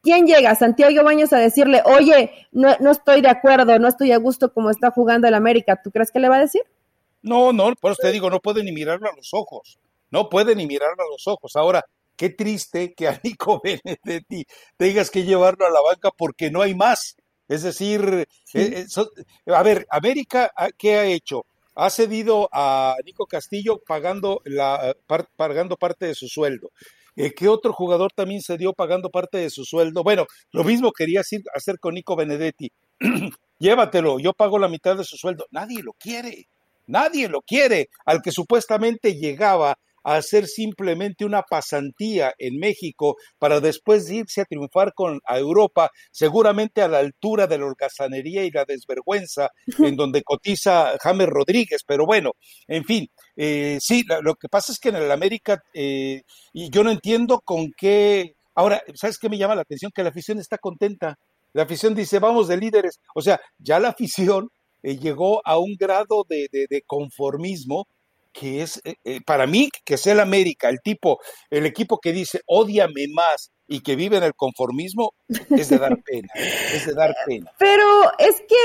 [0.02, 0.54] ¿quién llega?
[0.54, 4.70] Santiago Baños a decirle, oye, no, no estoy de acuerdo, no estoy a gusto como
[4.70, 5.80] está jugando el América.
[5.82, 6.62] ¿Tú crees que le va a decir?
[7.22, 9.78] No, no, por eso te digo, no puede ni mirarlo a los ojos.
[10.10, 11.56] No puede ni mirarlo a los ojos.
[11.56, 11.84] Ahora,
[12.16, 14.44] qué triste que a Nico Benedetti
[14.76, 17.16] tengas que llevarlo a la banca porque no hay más.
[17.48, 21.46] Es decir, eh, eh, a ver, América, ah, ¿qué ha hecho?
[21.74, 24.94] Ha cedido a Nico Castillo pagando, la,
[25.36, 26.70] pagando parte de su sueldo.
[27.20, 30.04] Eh, ¿Qué otro jugador también se dio pagando parte de su sueldo?
[30.04, 32.70] Bueno, lo mismo quería hacer con Nico Benedetti.
[33.58, 35.44] Llévatelo, yo pago la mitad de su sueldo.
[35.50, 36.46] Nadie lo quiere,
[36.86, 37.88] nadie lo quiere.
[38.06, 39.76] Al que supuestamente llegaba
[40.08, 45.90] a hacer simplemente una pasantía en México para después irse a triunfar con a Europa,
[46.10, 51.82] seguramente a la altura de la holgazanería y la desvergüenza en donde cotiza James Rodríguez.
[51.86, 52.32] Pero bueno,
[52.66, 56.22] en fin, eh, sí, lo que pasa es que en el América, eh,
[56.54, 58.34] y yo no entiendo con qué.
[58.54, 59.92] Ahora, ¿sabes qué me llama la atención?
[59.94, 61.18] Que la afición está contenta.
[61.52, 62.98] La afición dice, vamos de líderes.
[63.14, 64.48] O sea, ya la afición
[64.82, 67.86] eh, llegó a un grado de, de conformismo
[68.38, 71.18] que es eh, eh, para mí que sea el América, el tipo,
[71.50, 76.02] el equipo que dice odiame más y que vive en el conformismo, es de dar
[76.02, 77.50] pena, es de dar pena.
[77.58, 77.84] Pero
[78.18, 78.56] es que,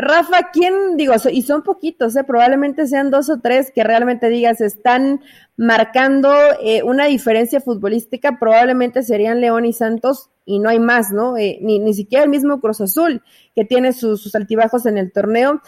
[0.00, 2.24] Rafa, ¿quién, digo, y son poquitos, ¿eh?
[2.24, 5.22] probablemente sean dos o tres que realmente digas, están
[5.56, 6.30] marcando
[6.62, 11.36] eh, una diferencia futbolística, probablemente serían León y Santos y no hay más, ¿no?
[11.36, 13.22] ni, ni siquiera el mismo Cruz Azul,
[13.54, 15.62] que tiene sus altibajos en el torneo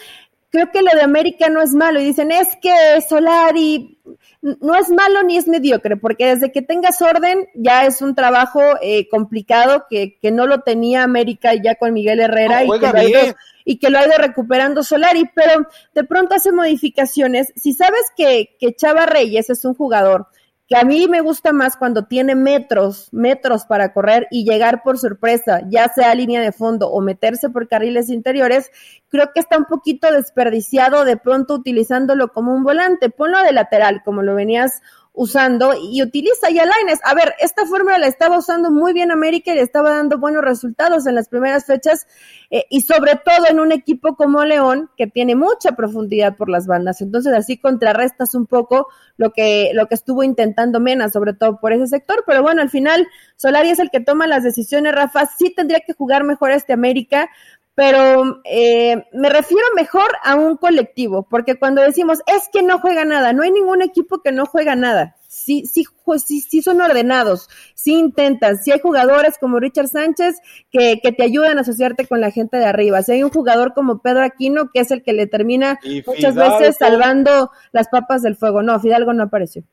[0.56, 2.00] creo que lo de América no es malo.
[2.00, 2.72] Y dicen, es que
[3.06, 3.98] Solari
[4.40, 8.62] no es malo ni es mediocre, porque desde que tengas orden ya es un trabajo
[8.80, 12.98] eh, complicado que, que, no lo tenía América ya con Miguel Herrera y, que lo
[12.98, 13.20] ha ido,
[13.64, 17.52] y que lo ha ido recuperando Solari, pero de pronto hace modificaciones.
[17.56, 20.28] Si sabes que, que Chava Reyes es un jugador
[20.68, 24.98] que a mí me gusta más cuando tiene metros, metros para correr y llegar por
[24.98, 28.70] sorpresa, ya sea línea de fondo o meterse por carriles interiores,
[29.08, 33.10] creo que está un poquito desperdiciado de pronto utilizándolo como un volante.
[33.10, 34.82] Ponlo de lateral, como lo venías
[35.16, 37.00] usando y utiliza ya Lines.
[37.02, 40.44] A ver, esta fórmula la estaba usando muy bien América y le estaba dando buenos
[40.44, 42.06] resultados en las primeras fechas
[42.50, 46.66] eh, y sobre todo en un equipo como León que tiene mucha profundidad por las
[46.66, 47.00] bandas.
[47.00, 51.72] Entonces así contrarrestas un poco lo que, lo que estuvo intentando Mena, sobre todo por
[51.72, 52.22] ese sector.
[52.26, 55.24] Pero bueno, al final Solari es el que toma las decisiones, Rafa.
[55.38, 57.30] Sí tendría que jugar mejor este América
[57.76, 63.04] pero eh, me refiero mejor a un colectivo, porque cuando decimos es que no juega
[63.04, 65.14] nada, no hay ningún equipo que no juega nada.
[65.28, 65.84] Sí, sí,
[66.24, 70.36] sí, sí son ordenados, sí intentan, sí hay jugadores como Richard Sánchez
[70.70, 73.74] que, que te ayudan a asociarte con la gente de arriba, si hay un jugador
[73.74, 78.36] como Pedro Aquino que es el que le termina muchas veces salvando las papas del
[78.36, 78.62] fuego.
[78.62, 79.64] No, Fidalgo no apareció.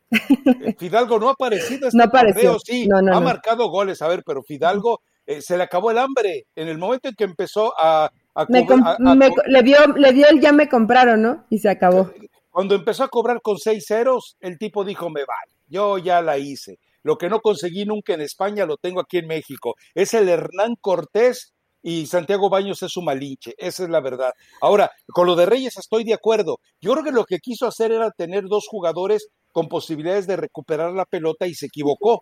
[0.78, 1.88] Fidalgo no ha aparecido.
[1.88, 2.58] Este no apareció.
[2.60, 6.46] sí, ha marcado goles, a ver, pero Fidalgo eh, se le acabó el hambre.
[6.56, 8.12] En el momento en que empezó a...
[8.48, 11.46] le, dio, le dio el ya me compraron, ¿no?
[11.50, 12.12] Y se acabó.
[12.50, 16.38] Cuando empezó a cobrar con seis ceros, el tipo dijo, me vale, yo ya la
[16.38, 16.78] hice.
[17.02, 19.76] Lo que no conseguí nunca en España lo tengo aquí en México.
[19.94, 24.32] Es el Hernán Cortés y Santiago Baños es su malinche, esa es la verdad.
[24.62, 26.60] Ahora, con lo de Reyes estoy de acuerdo.
[26.80, 30.94] Yo creo que lo que quiso hacer era tener dos jugadores con posibilidades de recuperar
[30.94, 32.22] la pelota y se equivocó.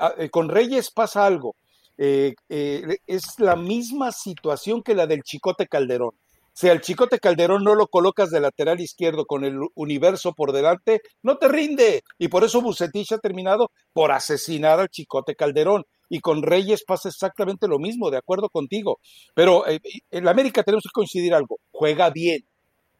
[0.00, 1.54] Ah, eh, con Reyes pasa algo.
[1.98, 6.12] Eh, eh, es la misma situación que la del Chicote Calderón.
[6.54, 11.00] Si al Chicote Calderón no lo colocas de lateral izquierdo con el universo por delante,
[11.22, 12.02] no te rinde.
[12.18, 15.84] Y por eso Bucetich ha terminado por asesinar al Chicote Calderón.
[16.10, 18.98] Y con Reyes pasa exactamente lo mismo, de acuerdo contigo.
[19.34, 21.58] Pero eh, en América tenemos que coincidir algo.
[21.70, 22.44] Juega bien,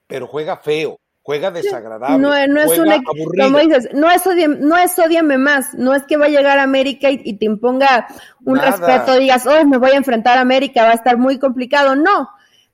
[0.06, 2.18] pero juega feo juega desagradable.
[2.18, 6.02] No, no es un como dices, no es, odiame, no es odiame más, no es
[6.04, 8.08] que va a llegar a América y, te imponga
[8.44, 11.94] un respeto, digas, oh, me voy a enfrentar a América, va a estar muy complicado.
[11.94, 12.28] No,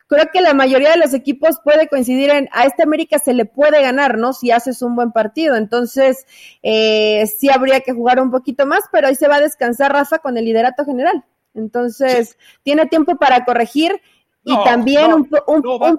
[0.06, 3.44] creo que la mayoría de los equipos puede coincidir en a este América se le
[3.44, 4.32] puede ganar, ¿no?
[4.32, 5.54] Si haces un buen partido.
[5.54, 6.26] Entonces,
[6.62, 10.18] eh, sí habría que jugar un poquito más, pero ahí se va a descansar Rafa
[10.18, 11.24] con el liderato general.
[11.54, 14.00] Entonces, tiene tiempo para corregir
[14.48, 15.98] y también un, un, poco, un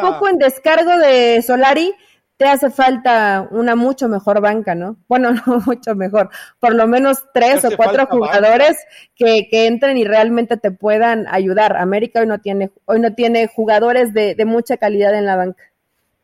[0.00, 1.94] poco en descargo de Solari,
[2.42, 4.96] te hace falta una mucho mejor banca, ¿no?
[5.06, 8.76] Bueno, no mucho mejor, por lo menos tres o cuatro jugadores
[9.14, 11.76] que, que, entren y realmente te puedan ayudar.
[11.76, 15.62] América hoy no tiene, hoy no tiene jugadores de, de mucha calidad en la banca.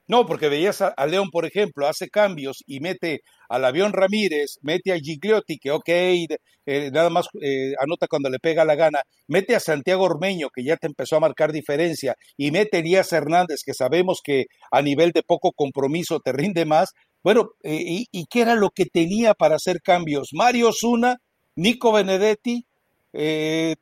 [0.08, 4.90] No, porque veías a, León, por ejemplo, hace cambios y mete al avión Ramírez, mete
[4.92, 9.54] a Gigliotti, que ok, eh, nada más eh, anota cuando le pega la gana, mete
[9.54, 13.60] a Santiago Ormeño, que ya te empezó a marcar diferencia, y mete a Elías Hernández,
[13.62, 16.94] que sabemos que a nivel de poco compromiso te rinde más.
[17.22, 20.30] Bueno, eh, y, y, qué era lo que tenía para hacer cambios?
[20.32, 21.18] Mario Zuna,
[21.54, 22.64] Nico Benedetti,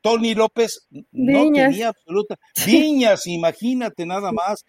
[0.01, 2.35] Tony López, no tenía absoluta.
[2.65, 4.65] Viñas, imagínate nada más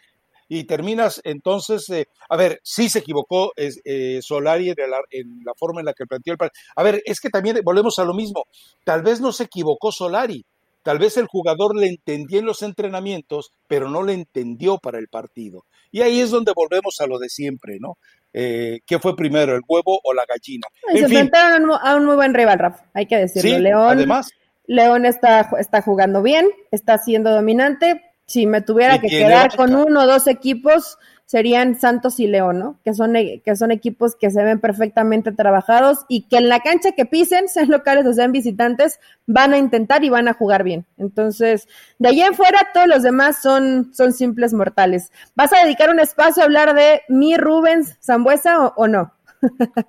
[0.49, 5.53] y terminas entonces, eh, a ver, sí se equivocó eh, Solari en la, en la,
[5.55, 6.63] forma en la que planteó el partido.
[6.75, 8.45] A ver, es que también volvemos a lo mismo,
[8.85, 10.45] tal vez no se equivocó Solari,
[10.83, 15.09] tal vez el jugador le entendió en los entrenamientos, pero no le entendió para el
[15.09, 15.65] partido.
[15.91, 17.99] Y ahí es donde volvemos a lo de siempre, ¿no?
[18.33, 20.67] Eh, ¿Qué fue primero, el huevo o la gallina?
[20.93, 23.59] se enfrentaron a un muy buen rival, Rafa, hay que decirlo.
[23.59, 24.31] León, además.
[24.67, 30.03] León está, está jugando bien, está siendo dominante, si me tuviera que quedar con uno
[30.03, 32.79] o dos equipos, serían Santos y León, ¿no?
[32.85, 36.61] Que son, e, que son equipos que se ven perfectamente trabajados y que en la
[36.61, 40.62] cancha que pisen, sean locales o sean visitantes, van a intentar y van a jugar
[40.62, 40.85] bien.
[40.99, 45.11] Entonces, de allí en fuera, todos los demás son, son simples mortales.
[45.35, 49.14] ¿Vas a dedicar un espacio a hablar de mi Rubens Zambuesa o, no?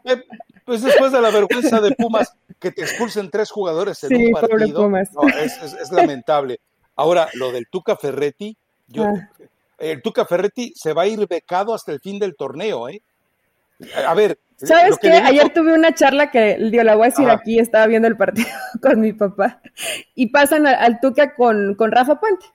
[0.06, 0.24] Eh,
[0.64, 4.90] pues después de la vergüenza de Pumas, que te expulsen tres jugadores en un partido,
[4.98, 6.60] es lamentable.
[7.00, 8.58] Ahora, lo del Tuca Ferretti,
[8.88, 9.30] yo, ah.
[9.78, 13.02] el Tuca Ferretti se va a ir becado hasta el fin del torneo, ¿eh?
[14.06, 14.38] A ver.
[14.58, 15.10] ¿Sabes qué?
[15.10, 18.50] Ayer tuve una charla que, dio la voy a decir aquí, estaba viendo el partido
[18.82, 19.62] con mi papá,
[20.14, 22.46] y pasan al, al Tuca con, con Rafa Puente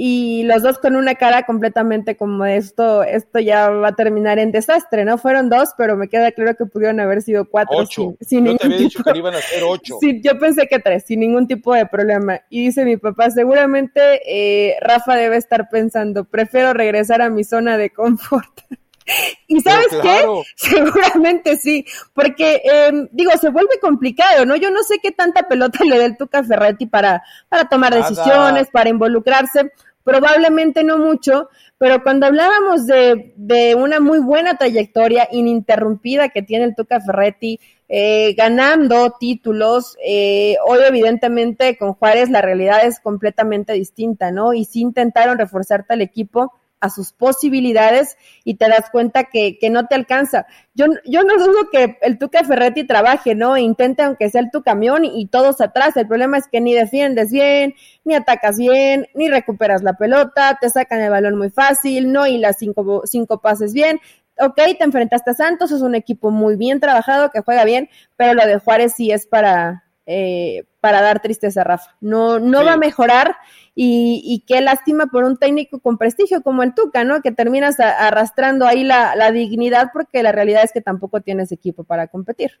[0.00, 4.52] y los dos con una cara completamente como esto, esto ya va a terminar en
[4.52, 5.18] desastre, ¿no?
[5.18, 7.76] Fueron dos, pero me queda claro que pudieron haber sido cuatro.
[7.76, 8.14] Ocho.
[8.20, 9.96] Sin, yo te había dicho que iban a ser ocho.
[10.00, 12.40] yo pensé que tres, sin ningún tipo de problema.
[12.48, 17.76] Y dice mi papá, seguramente eh, Rafa debe estar pensando, prefiero regresar a mi zona
[17.76, 18.60] de confort.
[19.46, 20.24] ¿Y sabes qué?
[20.56, 24.56] Seguramente sí, porque em, digo, se vuelve complicado, ¿no?
[24.56, 28.68] Yo no sé qué tanta pelota le da el Tuca Ferretti para, para tomar decisiones,
[28.70, 29.72] para involucrarse
[30.08, 36.64] probablemente no mucho, pero cuando hablábamos de, de una muy buena trayectoria ininterrumpida que tiene
[36.64, 43.74] el Tuca Ferretti, eh, ganando títulos, eh, hoy evidentemente con Juárez la realidad es completamente
[43.74, 44.54] distinta, ¿no?
[44.54, 49.70] Y sí intentaron reforzar tal equipo, a sus posibilidades y te das cuenta que, que,
[49.70, 50.46] no te alcanza.
[50.74, 53.56] Yo, yo no dudo que el Tuca Ferretti trabaje, ¿no?
[53.56, 55.96] E intente aunque sea el tu camión y, todos atrás.
[55.96, 60.70] El problema es que ni defiendes bien, ni atacas bien, ni recuperas la pelota, te
[60.70, 64.00] sacan el balón muy fácil, no y las cinco, cinco pases bien.
[64.40, 68.34] Ok, te enfrentaste a Santos, es un equipo muy bien trabajado, que juega bien, pero
[68.34, 71.94] lo de Juárez sí es para, eh, para dar tristeza, Rafa.
[72.00, 73.36] No, no va a mejorar
[73.74, 77.20] y, qué lástima por un técnico con prestigio como el Tuca, ¿no?
[77.20, 81.84] Que terminas arrastrando ahí la, la dignidad porque la realidad es que tampoco tienes equipo
[81.84, 82.52] para competir.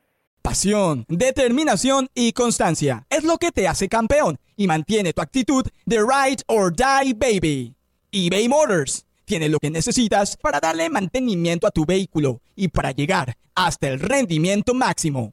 [0.42, 5.96] Pasión, determinación y constancia es lo que te hace campeón y mantiene tu actitud de
[6.00, 7.74] ride or die baby.
[8.12, 13.38] eBay Motors tiene lo que necesitas para darle mantenimiento a tu vehículo y para llegar
[13.54, 15.32] hasta el rendimiento máximo.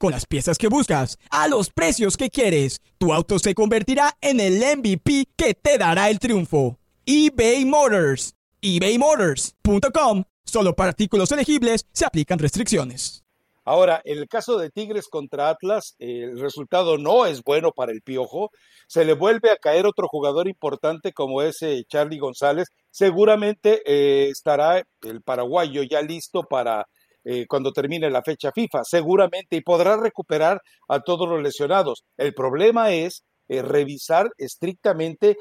[0.00, 4.40] Con las piezas que buscas, a los precios que quieres, tu auto se convertirá en
[4.40, 8.34] el MVP que te dará el triunfo eBay Motors.
[8.62, 10.24] ebaymotors.com.
[10.42, 13.22] Solo para artículos elegibles se aplican restricciones.
[13.66, 18.00] Ahora, en el caso de Tigres contra Atlas, el resultado no es bueno para el
[18.00, 18.50] Piojo.
[18.88, 22.68] Se le vuelve a caer otro jugador importante como ese Charlie González.
[22.90, 26.86] Seguramente eh, estará el paraguayo ya listo para
[27.24, 32.04] eh, cuando termine la fecha FIFA, seguramente, y podrá recuperar a todos los lesionados.
[32.16, 35.36] El problema es eh, revisar estrictamente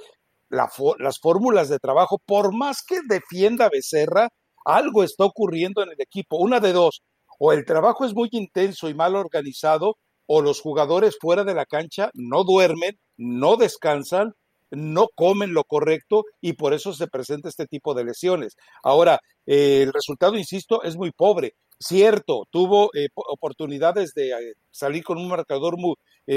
[0.50, 4.30] las fórmulas de trabajo, por más que defienda Becerra,
[4.66, 6.38] algo está ocurriendo en el equipo.
[6.38, 7.02] Una de dos,
[7.38, 11.66] o el trabajo es muy intenso y mal organizado, o los jugadores fuera de la
[11.66, 14.34] cancha no duermen, no descansan,
[14.72, 18.56] no comen lo correcto y por eso se presenta este tipo de lesiones.
[18.84, 21.54] Ahora, eh, el resultado, insisto, es muy pobre.
[21.80, 25.78] Cierto, tuvo eh, oportunidades de eh, salir con un marcador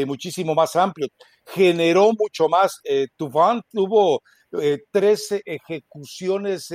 [0.06, 1.08] muchísimo más amplio,
[1.44, 2.80] generó mucho más.
[3.14, 6.72] Tufán tuvo 13 ejecuciones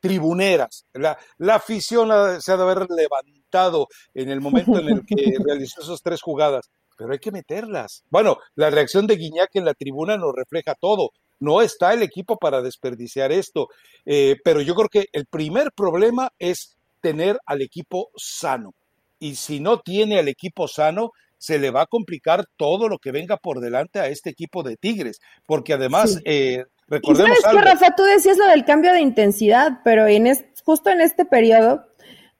[0.00, 0.86] tribuneras.
[0.94, 2.08] La, la afición
[2.40, 6.70] se ha de haber levantado en el momento en el que realizó esas tres jugadas
[7.00, 8.04] pero hay que meterlas.
[8.10, 11.12] Bueno, la reacción de Guiñac en la tribuna nos refleja todo.
[11.38, 13.68] No está el equipo para desperdiciar esto,
[14.04, 18.74] eh, pero yo creo que el primer problema es tener al equipo sano.
[19.18, 23.12] Y si no tiene al equipo sano, se le va a complicar todo lo que
[23.12, 27.94] venga por delante a este equipo de Tigres, porque además, eh, recordemos ¿Y sabes Rafa,
[27.96, 30.26] tú decías lo del cambio de intensidad, pero en
[30.64, 31.86] justo en este periodo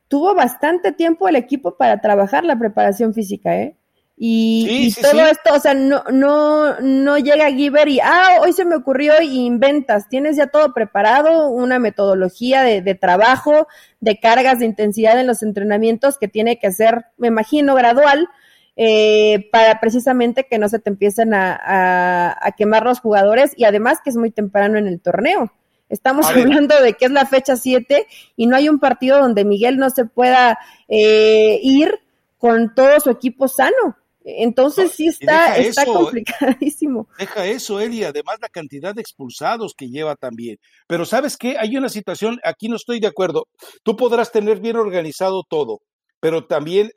[0.09, 3.77] tuvo bastante tiempo el equipo para trabajar la preparación física, ¿eh?
[4.23, 8.77] Y, todo esto, o sea, no, no, no llega Giver y, ah, hoy se me
[8.77, 10.11] ocurrió y inventas.
[10.11, 13.67] Tienes ya todo preparado, una metodología de, de, trabajo,
[14.01, 18.29] de cargas de intensidad en los entrenamientos que tiene que ser, me imagino, gradual,
[18.77, 24.01] eh, para precisamente que no se te empiecen a, a, quemar los jugadores y además
[24.05, 25.51] que es muy temprano en el torneo.
[25.89, 28.07] Estamos hablando de que es la fecha 7
[28.37, 32.01] y no hay un partido donde Miguel no se pueda eh, ir
[32.37, 33.97] con todo su equipo sano.
[34.23, 35.87] Entonces sí está, está ¿eh?
[35.87, 37.09] complicadísimo.
[37.19, 40.59] Deja eso, Eli, además la cantidad de expulsados que lleva también.
[40.87, 43.49] Pero sabes qué, hay una situación, aquí no estoy de acuerdo.
[43.83, 45.81] Tú podrás tener bien organizado todo,
[46.21, 46.93] pero también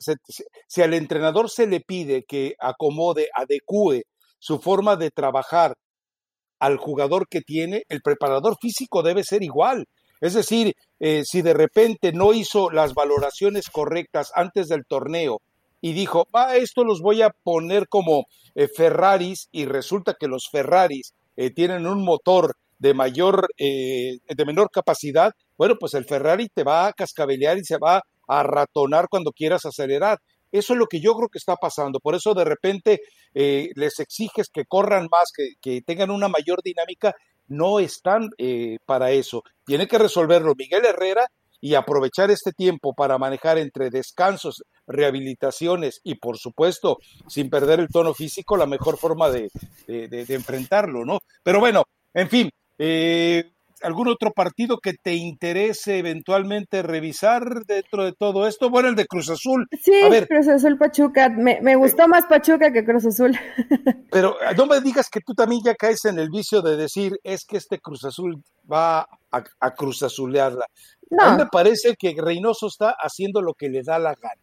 [0.68, 4.04] si al entrenador se le pide que acomode, adecue
[4.38, 5.76] su forma de trabajar
[6.60, 9.86] al jugador que tiene, el preparador físico debe ser igual.
[10.20, 15.42] Es decir, eh, si de repente no hizo las valoraciones correctas antes del torneo,
[15.84, 20.48] y dijo, va, esto los voy a poner como eh, Ferraris y resulta que los
[20.50, 26.48] Ferraris eh, tienen un motor de mayor, eh, de menor capacidad, bueno, pues el Ferrari
[26.48, 30.20] te va a cascabelear y se va a ratonar cuando quieras acelerar.
[30.54, 32.00] Eso es lo que yo creo que está pasando.
[32.00, 33.02] Por eso de repente
[33.34, 37.14] les exiges que corran más, que, que, tengan una mayor dinámica.
[37.48, 38.30] No están
[38.86, 39.44] para eso.
[39.66, 41.28] Tiene que resolverlo Miguel Herrera
[41.64, 46.98] y aprovechar este tiempo para manejar entre descansos, rehabilitaciones y por supuesto
[47.30, 49.50] sin perder el tono físico la mejor forma de,
[49.88, 51.20] enfrentarlo, ¿no?
[51.42, 53.53] Pero bueno, en fin, eh,
[53.84, 58.70] ¿algún otro partido que te interese eventualmente revisar dentro de todo esto?
[58.70, 59.68] Bueno, el de Cruz Azul.
[59.82, 59.94] Sí,
[60.28, 61.30] Cruz Azul Pachuca.
[61.30, 63.38] Me, me gustó más Pachuca que Cruz Azul.
[64.12, 67.14] Pero ah, no me digas que tú también ya caes en el vicio de decir,
[67.24, 68.42] es que este Cruz Azul
[68.72, 70.66] va a, a Cruz Azulearla.
[71.20, 74.43] A mí me parece que Reynoso está haciendo lo que le da la gana.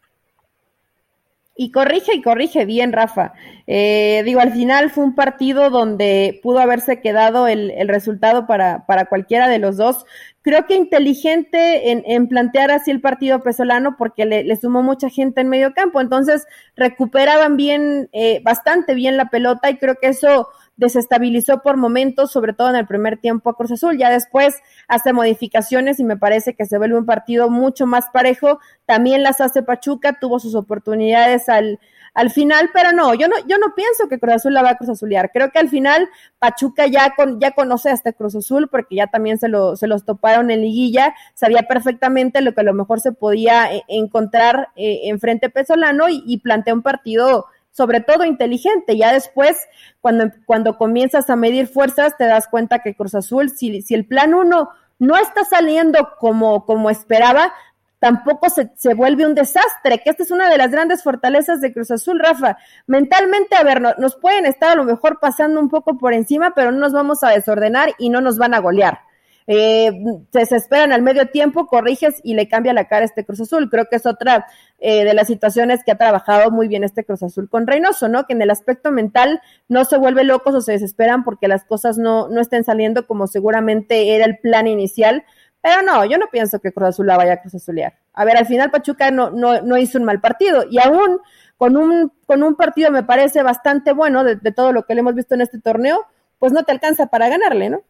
[1.62, 3.34] Y corrige y corrige bien, Rafa.
[3.66, 8.86] Eh, digo, al final fue un partido donde pudo haberse quedado el, el resultado para,
[8.86, 10.06] para, cualquiera de los dos.
[10.40, 15.10] Creo que inteligente en, en plantear así el partido pesolano porque le, le, sumó mucha
[15.10, 16.00] gente en medio campo.
[16.00, 16.46] Entonces
[16.76, 20.48] recuperaban bien, eh, bastante bien la pelota y creo que eso
[20.80, 23.98] desestabilizó por momentos, sobre todo en el primer tiempo a Cruz Azul.
[23.98, 24.56] Ya después
[24.88, 28.58] hace modificaciones y me parece que se vuelve un partido mucho más parejo.
[28.86, 31.78] También las hace Pachuca, tuvo sus oportunidades al,
[32.14, 34.76] al final, pero no, yo no, yo no pienso que Cruz Azul la va a
[34.76, 35.30] Cruz Azulear.
[35.32, 39.06] Creo que al final Pachuca ya, con, ya conoce a este Cruz Azul porque ya
[39.08, 43.00] también se, lo, se los toparon en liguilla, sabía perfectamente lo que a lo mejor
[43.00, 48.24] se podía eh, encontrar eh, en frente pesolano y, y plantea un partido sobre todo
[48.24, 48.96] inteligente.
[48.96, 49.56] Ya después,
[50.00, 54.06] cuando, cuando comienzas a medir fuerzas, te das cuenta que Cruz Azul, si, si el
[54.06, 57.52] plan uno no está saliendo como, como esperaba,
[57.98, 61.72] tampoco se, se, vuelve un desastre, que esta es una de las grandes fortalezas de
[61.72, 62.56] Cruz Azul, Rafa.
[62.87, 66.72] Mentalmente, a ver, nos pueden estar a lo mejor pasando un poco por encima, pero
[66.72, 69.09] no nos vamos a desordenar y no nos van a golear
[69.46, 69.90] eh,
[70.33, 73.68] se desesperan al medio tiempo, corriges y le cambia la cara a este Cruz Azul.
[73.70, 74.46] Creo que es otra
[74.79, 78.26] eh, de las situaciones que ha trabajado muy bien este Cruz Azul con Reynoso, ¿no?
[78.26, 81.98] Que en el aspecto mental no se vuelve locos o se desesperan porque las cosas
[81.98, 85.24] no, no estén saliendo como seguramente era el plan inicial.
[85.62, 87.94] Pero no, yo no pienso que Cruz Azul la vaya a Cruz Azulear.
[88.14, 91.20] A ver, al final Pachuca no, no, no hizo un mal partido y aún
[91.59, 95.14] con un, con un partido me parece bastante bueno de todo lo que le hemos
[95.14, 96.07] visto en este torneo,
[96.38, 97.83] pues no te alcanza para ganarle, ¿no?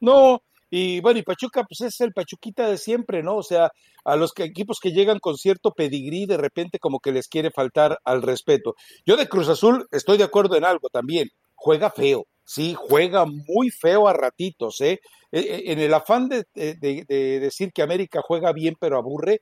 [0.00, 3.36] No, y bueno, y Pachuca, pues es el Pachuquita de siempre, ¿no?
[3.36, 3.70] O sea,
[4.04, 7.98] a los equipos que llegan con cierto pedigrí, de repente como que les quiere faltar
[8.04, 8.74] al respeto.
[9.06, 11.28] Yo de Cruz Azul estoy de acuerdo en algo también.
[11.54, 15.00] Juega feo, sí, juega muy feo a ratitos, ¿eh?
[15.32, 19.40] E, e, en el afán de, decir que América juega bien pero aburre,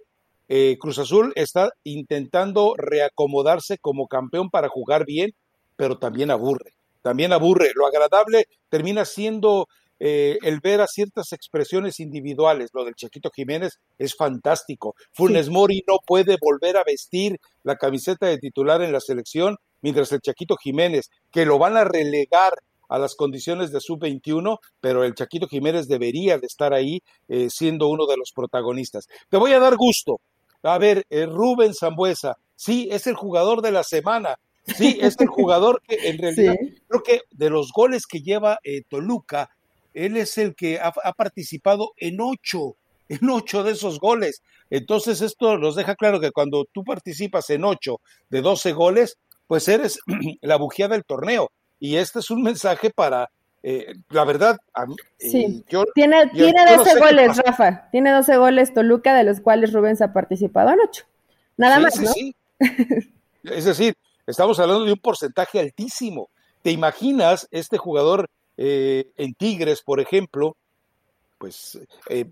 [0.48, 5.32] eh, Cruz Azul está intentando reacomodarse como campeón para jugar bien,
[5.76, 7.72] pero también aburre, también aburre.
[7.74, 9.66] Lo agradable termina siendo
[9.98, 12.70] eh, el ver a ciertas expresiones individuales.
[12.72, 14.94] Lo del Chiquito Jiménez es fantástico.
[15.12, 20.12] Funes Mori no puede volver a vestir la camiseta de titular en la selección, mientras
[20.12, 22.54] el Chaquito Jiménez, que lo van a relegar
[22.88, 27.88] a las condiciones de sub-21, pero el Chaquito Jiménez debería de estar ahí eh, siendo
[27.88, 29.06] uno de los protagonistas.
[29.28, 30.20] Te voy a dar gusto.
[30.62, 34.36] A ver, eh, Rubén Zambuesa, sí, es el jugador de la semana.
[34.64, 36.54] Sí, es el jugador que en realidad
[36.88, 39.48] creo que de los goles que lleva eh, Toluca,
[39.96, 42.76] él es el que ha, participado en ocho,
[43.08, 44.42] en ocho de esos goles.
[44.70, 49.16] Entonces esto nos deja claro que cuando tú participas en ocho de doce goles,
[49.46, 49.98] pues eres
[50.42, 51.50] la bujía del torneo.
[51.80, 53.30] Y este es un mensaje para,
[53.62, 54.58] eh, la verdad,
[55.18, 55.64] eh, sí.
[55.94, 60.70] tiene, tiene 12 goles, Rafa, tiene 12 goles Toluca, de los cuales Rubens ha participado
[60.70, 61.04] en 8.
[61.58, 62.10] Nada más, ¿no?
[62.12, 62.34] Sí.
[63.44, 63.94] es decir,
[64.26, 66.30] estamos hablando de un porcentaje altísimo.
[66.62, 70.56] ¿Te imaginas este jugador eh, en Tigres, por ejemplo?
[71.38, 71.78] Pues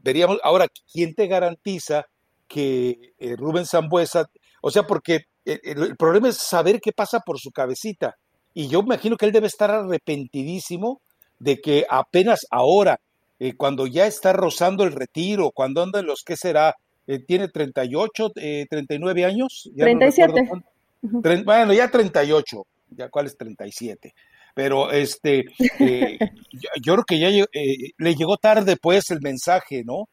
[0.02, 2.06] veríamos, ahora, ¿quién te garantiza
[2.48, 4.30] que Rubén Zambuesa,
[4.62, 8.16] o sea, porque el problema es saber qué pasa por su cabecita
[8.54, 11.02] y yo imagino que él debe estar arrepentidísimo
[11.40, 13.00] de que apenas ahora,
[13.40, 16.76] eh, cuando ya está rozando el retiro, cuando anda en los que será,
[17.08, 19.68] eh, tiene 38, eh, 39 años.
[19.74, 20.48] Ya 37.
[21.44, 24.14] bueno, ya 38, ya cuál es 37.
[24.54, 25.44] Pero este,
[25.80, 26.18] eh,
[26.82, 30.08] yo, creo que ya le llegó tarde pues el mensaje, ¿no?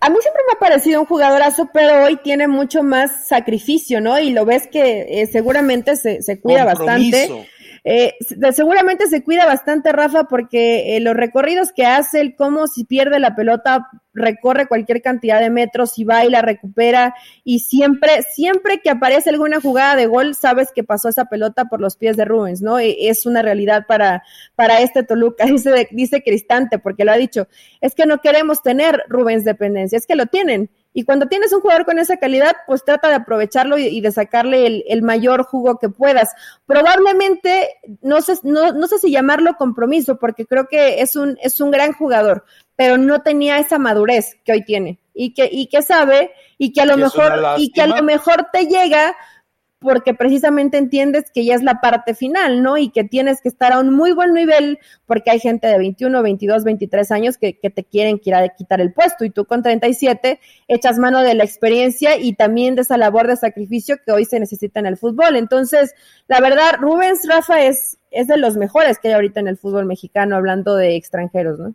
[0.00, 4.18] A mí siempre me ha parecido un jugadorazo, pero hoy tiene mucho más sacrificio, ¿no?
[4.18, 7.28] Y lo ves que eh, seguramente se, se cuida bastante.
[7.84, 8.14] Eh,
[8.52, 13.18] seguramente se cuida bastante Rafa porque eh, los recorridos que hace, el cómo si pierde
[13.18, 18.80] la pelota recorre cualquier cantidad de metros y va y la recupera y siempre, siempre
[18.80, 22.24] que aparece alguna jugada de gol, sabes que pasó esa pelota por los pies de
[22.24, 22.78] Rubens, ¿no?
[22.78, 24.22] E, es una realidad para,
[24.54, 27.48] para este Toluca, dice, dice Cristante, porque lo ha dicho,
[27.80, 31.60] es que no queremos tener Rubens dependencia, es que lo tienen y cuando tienes un
[31.60, 35.88] jugador con esa calidad, pues trata de aprovecharlo y, de sacarle el, mayor jugo que
[35.88, 36.30] puedas.
[36.66, 41.60] Probablemente, no sé, no, no sé si llamarlo compromiso, porque creo que es un, es
[41.60, 42.44] un gran jugador,
[42.76, 46.82] pero no tenía esa madurez que hoy tiene y que, y que sabe y que
[46.82, 49.16] a lo mejor, y que a lo mejor te llega
[49.82, 52.78] porque precisamente entiendes que ya es la parte final, ¿no?
[52.78, 56.22] Y que tienes que estar a un muy buen nivel porque hay gente de 21,
[56.22, 61.22] 22, 23 años que, te quieren quitar el puesto y tú con 37 echas mano
[61.22, 64.86] de la experiencia y también de esa labor de sacrificio que hoy se necesita en
[64.86, 65.36] el fútbol.
[65.36, 65.94] Entonces,
[66.28, 69.86] la verdad, Rubens Rafa es, es de los mejores que hay ahorita en el fútbol
[69.86, 71.74] mexicano, hablando de extranjeros, ¿no?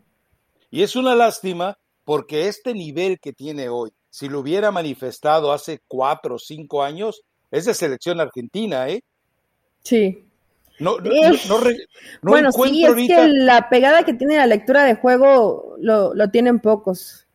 [0.70, 5.80] Y es una lástima porque este nivel que tiene hoy, si lo hubiera manifestado hace
[5.86, 9.02] cuatro o cinco años, es de selección argentina, ¿eh?
[9.82, 10.24] Sí.
[10.78, 11.72] No, no, no,
[12.22, 16.60] bueno, sí, es que la pegada que tiene la lectura de juego lo, lo tienen
[16.60, 17.26] pocos.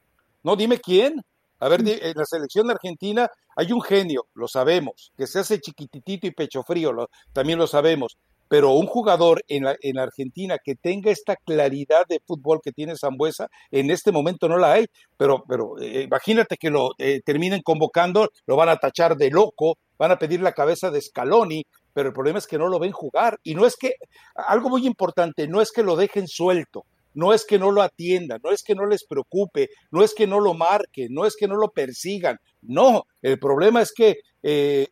[0.44, 1.22] No, dime quién.
[1.60, 6.28] A ver, en la selección argentina hay un genio, lo sabemos, que se hace chiquititito
[6.28, 8.18] y pecho frío, lo, también lo sabemos
[8.54, 12.96] pero un jugador en, la, en Argentina que tenga esta claridad de fútbol que tiene
[12.96, 14.86] Zambuesa, en este momento no la hay,
[15.18, 19.80] pero, pero eh, imagínate que lo eh, terminen convocando, lo van a tachar de loco,
[19.98, 22.92] van a pedir la cabeza de Scaloni, pero el problema es que no lo ven
[22.92, 23.40] jugar.
[23.44, 23.96] Y no es que,
[24.36, 28.40] algo muy importante, no es que lo dejen suelto, no es que no lo atiendan,
[28.44, 31.48] no es que no les preocupe, no es que no lo marquen, no es que
[31.48, 34.88] no lo persigan, no, el problema es que eh,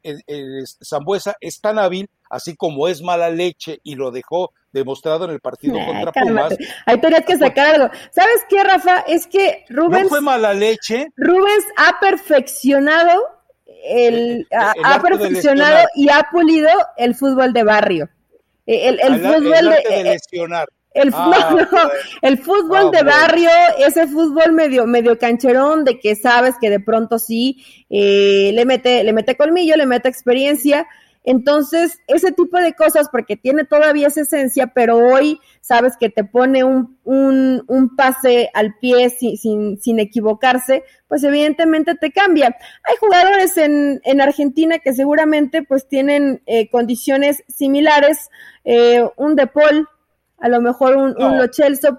[0.83, 5.41] Zambuesa es tan hábil, así como es mala leche y lo dejó demostrado en el
[5.41, 6.55] partido contra Pumas.
[6.85, 7.93] Ahí tenías que sacar algo.
[8.11, 8.99] ¿Sabes qué, Rafa?
[9.01, 10.03] Es que Rubens...
[10.03, 11.07] ¿No fue mala leche?
[11.17, 13.21] Rubens ha perfeccionado
[13.83, 18.09] el, ha, perfeccionado y ha pulido el fútbol de barrio.
[18.65, 20.17] El, fútbol de, eh,
[20.93, 21.89] el, ah,
[22.21, 26.79] el fútbol ah, de barrio, ese fútbol medio, medio cancherón de que sabes que de
[26.79, 30.87] pronto sí eh, le mete, le mete colmillo, le mete experiencia.
[31.23, 36.23] Entonces, ese tipo de cosas, porque tiene todavía esa esencia, pero hoy sabes que te
[36.23, 42.55] pone un, un, un pase al pie sin, sin, sin, equivocarse, pues evidentemente te cambia.
[42.83, 48.29] Hay jugadores en, en Argentina que seguramente pues tienen eh, condiciones similares,
[48.63, 49.87] eh, un De Paul,
[50.39, 51.45] a lo mejor un, un Lo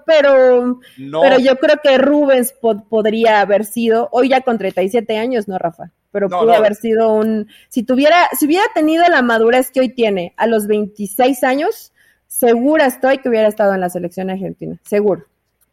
[0.05, 2.53] pero, pero yo creo que Rubens
[2.89, 5.91] podría haber sido, hoy ya con 37 años, ¿no, Rafa?
[6.13, 10.33] Pero pudo haber sido un, si tuviera, si hubiera tenido la madurez que hoy tiene
[10.37, 11.91] a los 26 años,
[12.27, 15.25] segura estoy que hubiera estado en la selección argentina, seguro.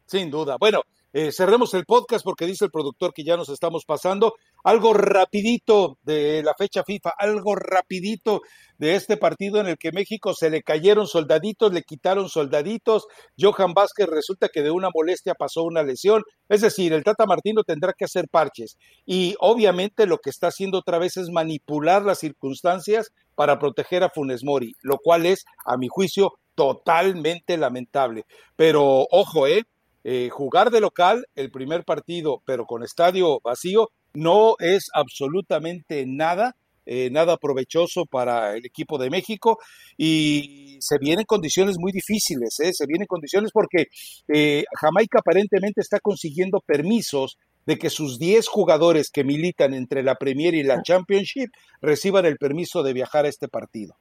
[0.06, 0.56] Sin duda.
[0.58, 0.80] Bueno,
[1.12, 4.34] eh, cerremos el podcast porque dice el productor que ya nos estamos pasando.
[4.64, 8.42] Algo rapidito de la fecha FIFA, algo rapidito
[8.78, 13.06] de este partido en el que México se le cayeron soldaditos, le quitaron soldaditos.
[13.38, 16.22] Johan Vázquez resulta que de una molestia pasó una lesión.
[16.48, 18.78] Es decir, el Tata Martino tendrá que hacer parches.
[19.04, 24.10] Y obviamente lo que está haciendo otra vez es manipular las circunstancias para proteger a
[24.10, 28.24] Funes Mori, lo cual es, a mi juicio, totalmente lamentable.
[28.56, 29.64] Pero ojo, ¿eh?
[30.04, 36.56] eh jugar de local el primer partido, pero con estadio vacío, no es absolutamente nada,
[36.86, 39.58] eh, nada provechoso para el equipo de México
[39.96, 42.72] y se vienen condiciones muy difíciles, ¿eh?
[42.72, 43.86] se vienen condiciones porque
[44.28, 50.16] eh, Jamaica aparentemente está consiguiendo permisos de que sus 10 jugadores que militan entre la
[50.16, 50.82] Premier y la ah.
[50.82, 51.50] Championship
[51.80, 53.96] reciban el permiso de viajar a este partido.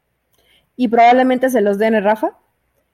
[0.75, 2.37] Y probablemente se los den, Rafa.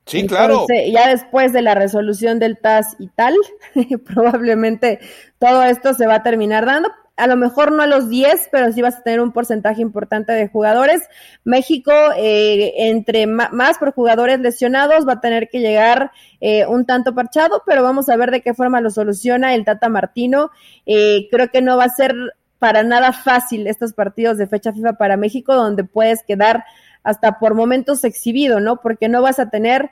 [0.05, 0.65] Sí, claro.
[0.91, 3.35] Ya después de la resolución del TAS y tal,
[4.05, 4.99] probablemente
[5.39, 6.89] todo esto se va a terminar dando.
[7.17, 10.33] A lo mejor no a los 10, pero sí vas a tener un porcentaje importante
[10.33, 11.01] de jugadores.
[11.43, 16.11] México, eh, entre más por jugadores lesionados, va a tener que llegar
[16.41, 19.87] eh, un tanto parchado, pero vamos a ver de qué forma lo soluciona el Tata
[19.87, 20.51] Martino.
[20.85, 22.15] Eh, creo que no va a ser
[22.59, 26.65] para nada fácil estos partidos de fecha FIFA para México, donde puedes quedar
[27.03, 28.81] hasta por momentos exhibido, ¿no?
[28.81, 29.91] Porque no vas a tener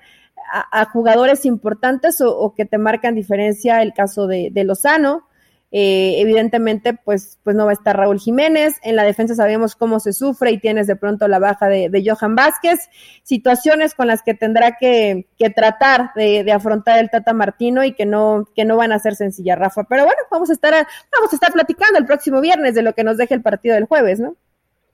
[0.51, 5.27] a, jugadores importantes o, que te marcan diferencia, el caso de, Lozano.
[5.75, 8.75] Eh, evidentemente, pues, pues no va a estar Raúl Jiménez.
[8.83, 12.35] En la defensa sabemos cómo se sufre y tienes de pronto la baja de, Johan
[12.35, 12.91] Vázquez.
[13.23, 18.45] Situaciones con las que tendrá que, tratar de, afrontar el Tata Martino y que no,
[18.55, 19.85] que no van a ser sencillas, Rafa.
[19.85, 23.03] Pero bueno, vamos a estar, vamos a estar platicando el próximo viernes de lo que
[23.03, 24.35] nos deje el partido del jueves, ¿no?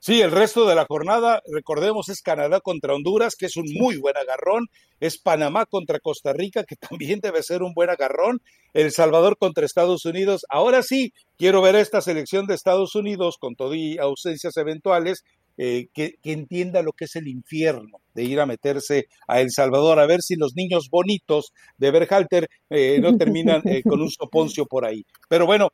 [0.02, 3.98] Sí, el resto de la jornada, recordemos, es Canadá contra Honduras, que es un muy
[3.98, 8.40] buen agarrón, es Panamá contra Costa Rica, que también debe ser un buen agarrón,
[8.72, 10.46] El Salvador contra Estados Unidos.
[10.48, 15.22] Ahora sí, quiero ver esta selección de Estados Unidos, con todo y ausencias eventuales,
[15.58, 19.98] eh, que, entienda lo que es el infierno de ir a meterse a El Salvador,
[19.98, 24.64] a ver si los niños bonitos de Berhalter eh, no terminan eh, con un soponcio
[24.64, 25.04] por ahí.
[25.28, 25.68] Pero bueno,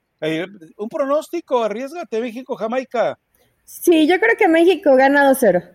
[0.78, 3.16] un pronóstico, arriesgate México-Jamaica.
[3.66, 5.68] Sí, yo creo que México gana 2-0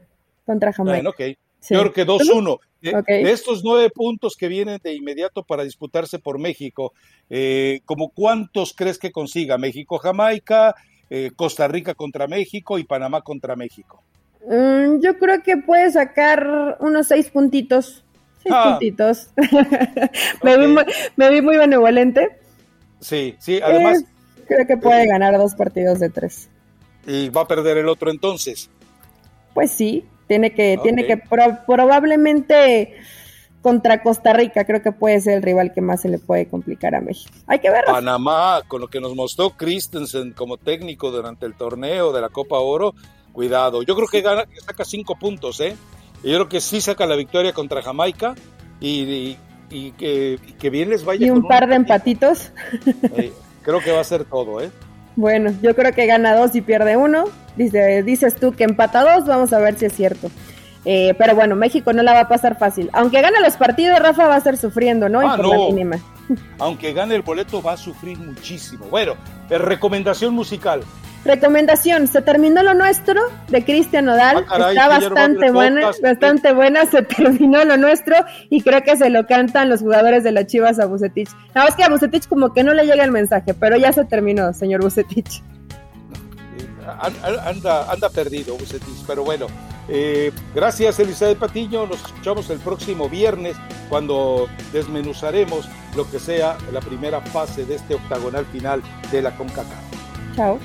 [0.45, 0.95] contra Jamaica.
[0.95, 1.37] Bueno, ok.
[1.69, 2.59] Yo creo que 2-1.
[2.81, 6.93] De, estos nueve puntos que vienen de inmediato para disputarse por México,
[7.29, 9.59] eh, ¿como cuántos crees que consiga?
[9.59, 10.73] México, Jamaica,
[11.07, 14.01] eh, Costa Rica contra México y Panamá contra México.
[14.47, 18.03] Mm, yo creo que puede sacar unos seis puntitos.
[18.41, 18.69] Seis ah.
[18.71, 19.29] puntitos.
[20.43, 20.85] me, vi muy,
[21.17, 22.29] me, vi muy, benevolente.
[22.99, 24.03] Sí, sí, además.
[24.47, 26.49] creo que puede ganar dos partidos de tres
[27.05, 28.69] y va a perder el otro entonces.
[29.53, 32.95] Pues sí, tiene que, tiene que probablemente
[33.61, 36.95] contra Costa Rica creo que puede ser el rival que más se le puede complicar
[36.95, 37.31] a México.
[37.47, 37.85] Hay que ver.
[37.85, 42.57] Panamá, con lo que nos mostró Christensen como técnico durante el torneo de la Copa
[42.59, 42.95] Oro,
[43.31, 43.83] cuidado.
[43.83, 45.75] Yo creo que gana, saca cinco puntos, ¿eh?
[46.23, 48.35] yo creo que sí saca la victoria contra Jamaica
[48.79, 49.37] y,
[49.69, 50.39] que,
[50.71, 51.27] bien les vaya.
[51.27, 52.51] Y un par de empatitos.
[53.15, 53.31] Eh,
[53.63, 54.71] creo que va a ser todo, ¿eh?
[55.15, 57.25] Bueno, yo creo que gana dos y pierde uno.
[57.55, 60.29] Dice, dices tú que empata dos, vamos a ver si es cierto.
[60.83, 62.89] Eh, pero bueno, México no la va a pasar fácil.
[62.93, 65.19] Aunque gane los partidos, Rafa va a estar sufriendo, ¿no?
[65.19, 65.69] Ah, no.
[66.59, 68.85] Aunque gane el boleto, va a sufrir muchísimo.
[68.89, 69.15] Bueno,
[69.49, 70.83] eh, recomendación musical.
[71.23, 77.03] Recomendación, se terminó lo nuestro de Cristian Nodal, ah, está bastante buena, bastante buena, se
[77.17, 78.15] terminó lo nuestro
[78.49, 81.29] y creo que se lo cantan los jugadores de las Chivas a Bucetich.
[81.53, 84.03] Nada más que a Bucetich como que no le llega el mensaje, pero ya se
[84.05, 85.43] terminó, señor Bucetich.
[87.45, 89.45] Anda, anda perdido Bucetich, pero bueno,
[89.87, 93.55] eh, gracias Elizabeth Patiño, nos escuchamos el próximo viernes
[93.89, 99.83] cuando desmenuzaremos lo que sea la primera fase de este octagonal final de la CONCACAF.
[100.35, 100.59] Chao.